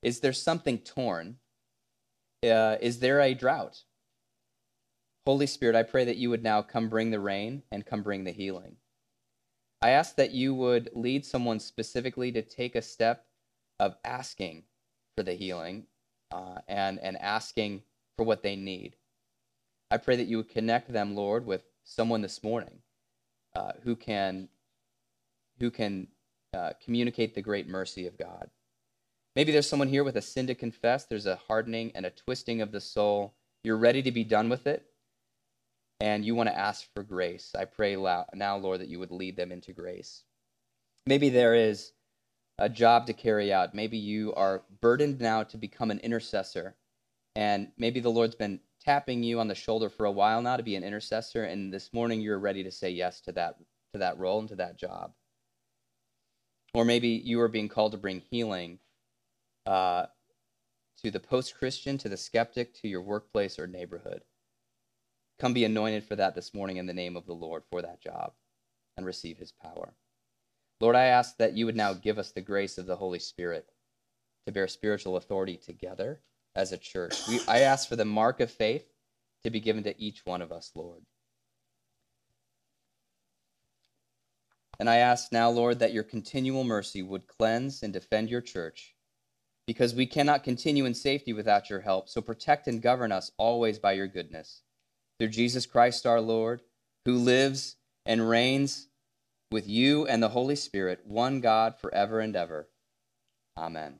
Is 0.01 0.19
there 0.19 0.33
something 0.33 0.79
torn? 0.79 1.37
Uh, 2.43 2.75
is 2.81 2.99
there 2.99 3.21
a 3.21 3.33
drought? 3.33 3.83
Holy 5.25 5.47
Spirit, 5.47 5.77
I 5.77 5.83
pray 5.83 6.03
that 6.03 6.17
you 6.17 6.29
would 6.29 6.43
now 6.43 6.61
come 6.61 6.89
bring 6.89 7.09
the 7.09 7.21
rain 7.21 7.63
and 7.71 7.85
come 7.85 8.03
bring 8.03 8.25
the 8.25 8.33
healing. 8.33 8.75
I 9.81 9.91
ask 9.91 10.17
that 10.17 10.31
you 10.31 10.53
would 10.53 10.89
lead 10.93 11.25
someone 11.25 11.61
specifically 11.61 12.33
to 12.33 12.41
take 12.41 12.75
a 12.75 12.81
step 12.81 13.25
of 13.79 13.95
asking 14.03 14.63
for 15.15 15.23
the 15.23 15.35
healing 15.35 15.85
uh, 16.31 16.55
and, 16.67 16.99
and 16.99 17.15
asking 17.15 17.83
for 18.17 18.25
what 18.25 18.43
they 18.43 18.57
need. 18.57 18.97
I 19.89 19.97
pray 19.97 20.17
that 20.17 20.27
you 20.27 20.35
would 20.35 20.49
connect 20.49 20.91
them, 20.91 21.15
Lord, 21.15 21.45
with 21.45 21.63
someone 21.83 22.21
this 22.21 22.43
morning 22.43 22.79
uh, 23.55 23.73
who 23.83 23.95
can, 23.95 24.49
who 25.59 25.71
can 25.71 26.07
uh, 26.53 26.71
communicate 26.83 27.35
the 27.35 27.41
great 27.41 27.67
mercy 27.67 28.07
of 28.07 28.17
God. 28.17 28.49
Maybe 29.35 29.51
there's 29.51 29.67
someone 29.67 29.87
here 29.87 30.03
with 30.03 30.15
a 30.15 30.21
sin 30.21 30.47
to 30.47 30.55
confess. 30.55 31.05
There's 31.05 31.25
a 31.25 31.39
hardening 31.47 31.91
and 31.95 32.05
a 32.05 32.11
twisting 32.11 32.61
of 32.61 32.71
the 32.71 32.81
soul. 32.81 33.33
You're 33.63 33.77
ready 33.77 34.01
to 34.03 34.11
be 34.11 34.23
done 34.23 34.49
with 34.49 34.67
it, 34.67 34.85
and 35.99 36.23
you 36.23 36.35
want 36.35 36.49
to 36.49 36.57
ask 36.57 36.85
for 36.93 37.01
grace. 37.01 37.53
I 37.57 37.65
pray 37.65 37.95
now, 37.95 38.57
Lord, 38.57 38.81
that 38.81 38.89
you 38.89 38.99
would 38.99 39.11
lead 39.11 39.37
them 39.37 39.51
into 39.51 39.73
grace. 39.73 40.23
Maybe 41.07 41.29
there 41.29 41.55
is 41.55 41.93
a 42.59 42.69
job 42.69 43.07
to 43.07 43.13
carry 43.13 43.51
out. 43.51 43.73
Maybe 43.73 43.97
you 43.97 44.33
are 44.35 44.63
burdened 44.81 45.19
now 45.19 45.43
to 45.43 45.57
become 45.57 45.91
an 45.91 45.99
intercessor, 45.99 46.75
and 47.35 47.71
maybe 47.77 47.99
the 47.99 48.09
Lord's 48.09 48.35
been 48.35 48.59
tapping 48.83 49.23
you 49.23 49.39
on 49.39 49.47
the 49.47 49.55
shoulder 49.55 49.89
for 49.89 50.05
a 50.05 50.11
while 50.11 50.41
now 50.41 50.57
to 50.57 50.63
be 50.63 50.75
an 50.75 50.83
intercessor, 50.83 51.43
and 51.45 51.73
this 51.73 51.93
morning 51.93 52.21
you're 52.21 52.39
ready 52.39 52.63
to 52.63 52.71
say 52.71 52.89
yes 52.89 53.21
to 53.21 53.31
that 53.33 53.57
to 53.93 53.99
that 53.99 54.17
role 54.17 54.39
and 54.39 54.49
to 54.49 54.55
that 54.55 54.77
job. 54.77 55.13
Or 56.73 56.83
maybe 56.83 57.09
you 57.09 57.39
are 57.41 57.47
being 57.47 57.69
called 57.69 57.91
to 57.91 57.97
bring 57.97 58.19
healing 58.31 58.79
uh, 59.65 60.07
to 61.03 61.11
the 61.11 61.19
post 61.19 61.55
Christian, 61.55 61.97
to 61.99 62.09
the 62.09 62.17
skeptic, 62.17 62.73
to 62.81 62.87
your 62.87 63.01
workplace 63.01 63.59
or 63.59 63.67
neighborhood. 63.67 64.23
Come 65.39 65.53
be 65.53 65.65
anointed 65.65 66.03
for 66.03 66.15
that 66.15 66.35
this 66.35 66.53
morning 66.53 66.77
in 66.77 66.87
the 66.87 66.93
name 66.93 67.15
of 67.15 67.25
the 67.25 67.33
Lord 67.33 67.63
for 67.69 67.81
that 67.81 68.01
job 68.01 68.33
and 68.97 69.05
receive 69.05 69.37
his 69.37 69.51
power. 69.51 69.93
Lord, 70.79 70.95
I 70.95 71.05
ask 71.05 71.37
that 71.37 71.53
you 71.53 71.65
would 71.65 71.75
now 71.75 71.93
give 71.93 72.17
us 72.17 72.31
the 72.31 72.41
grace 72.41 72.77
of 72.77 72.85
the 72.87 72.95
Holy 72.95 73.19
Spirit 73.19 73.69
to 74.45 74.51
bear 74.51 74.67
spiritual 74.67 75.17
authority 75.17 75.57
together 75.57 76.21
as 76.55 76.71
a 76.71 76.77
church. 76.77 77.27
We, 77.27 77.39
I 77.47 77.59
ask 77.59 77.87
for 77.87 77.95
the 77.95 78.05
mark 78.05 78.39
of 78.39 78.51
faith 78.51 78.85
to 79.43 79.49
be 79.49 79.59
given 79.59 79.83
to 79.83 80.01
each 80.01 80.25
one 80.25 80.41
of 80.41 80.51
us, 80.51 80.71
Lord. 80.75 81.01
And 84.79 84.89
I 84.89 84.97
ask 84.97 85.31
now, 85.31 85.49
Lord, 85.49 85.79
that 85.79 85.93
your 85.93 86.03
continual 86.03 86.63
mercy 86.63 87.01
would 87.01 87.27
cleanse 87.27 87.83
and 87.83 87.93
defend 87.93 88.29
your 88.29 88.41
church, 88.41 88.95
because 89.65 89.95
we 89.95 90.05
cannot 90.05 90.43
continue 90.43 90.85
in 90.85 90.93
safety 90.93 91.31
without 91.31 91.69
your 91.69 91.81
help. 91.81 92.09
So 92.09 92.21
protect 92.21 92.67
and 92.67 92.81
govern 92.81 93.11
us 93.11 93.31
always 93.37 93.79
by 93.79 93.93
your 93.93 94.07
goodness. 94.07 94.61
Through 95.19 95.29
Jesus 95.29 95.65
Christ 95.65 96.05
our 96.05 96.19
Lord, 96.19 96.61
who 97.05 97.17
lives 97.17 97.77
and 98.05 98.27
reigns 98.27 98.87
with 99.51 99.69
you 99.69 100.07
and 100.07 100.21
the 100.21 100.29
Holy 100.29 100.55
Spirit, 100.55 101.01
one 101.05 101.39
God 101.39 101.75
forever 101.79 102.19
and 102.19 102.35
ever. 102.35 102.67
Amen. 103.55 103.99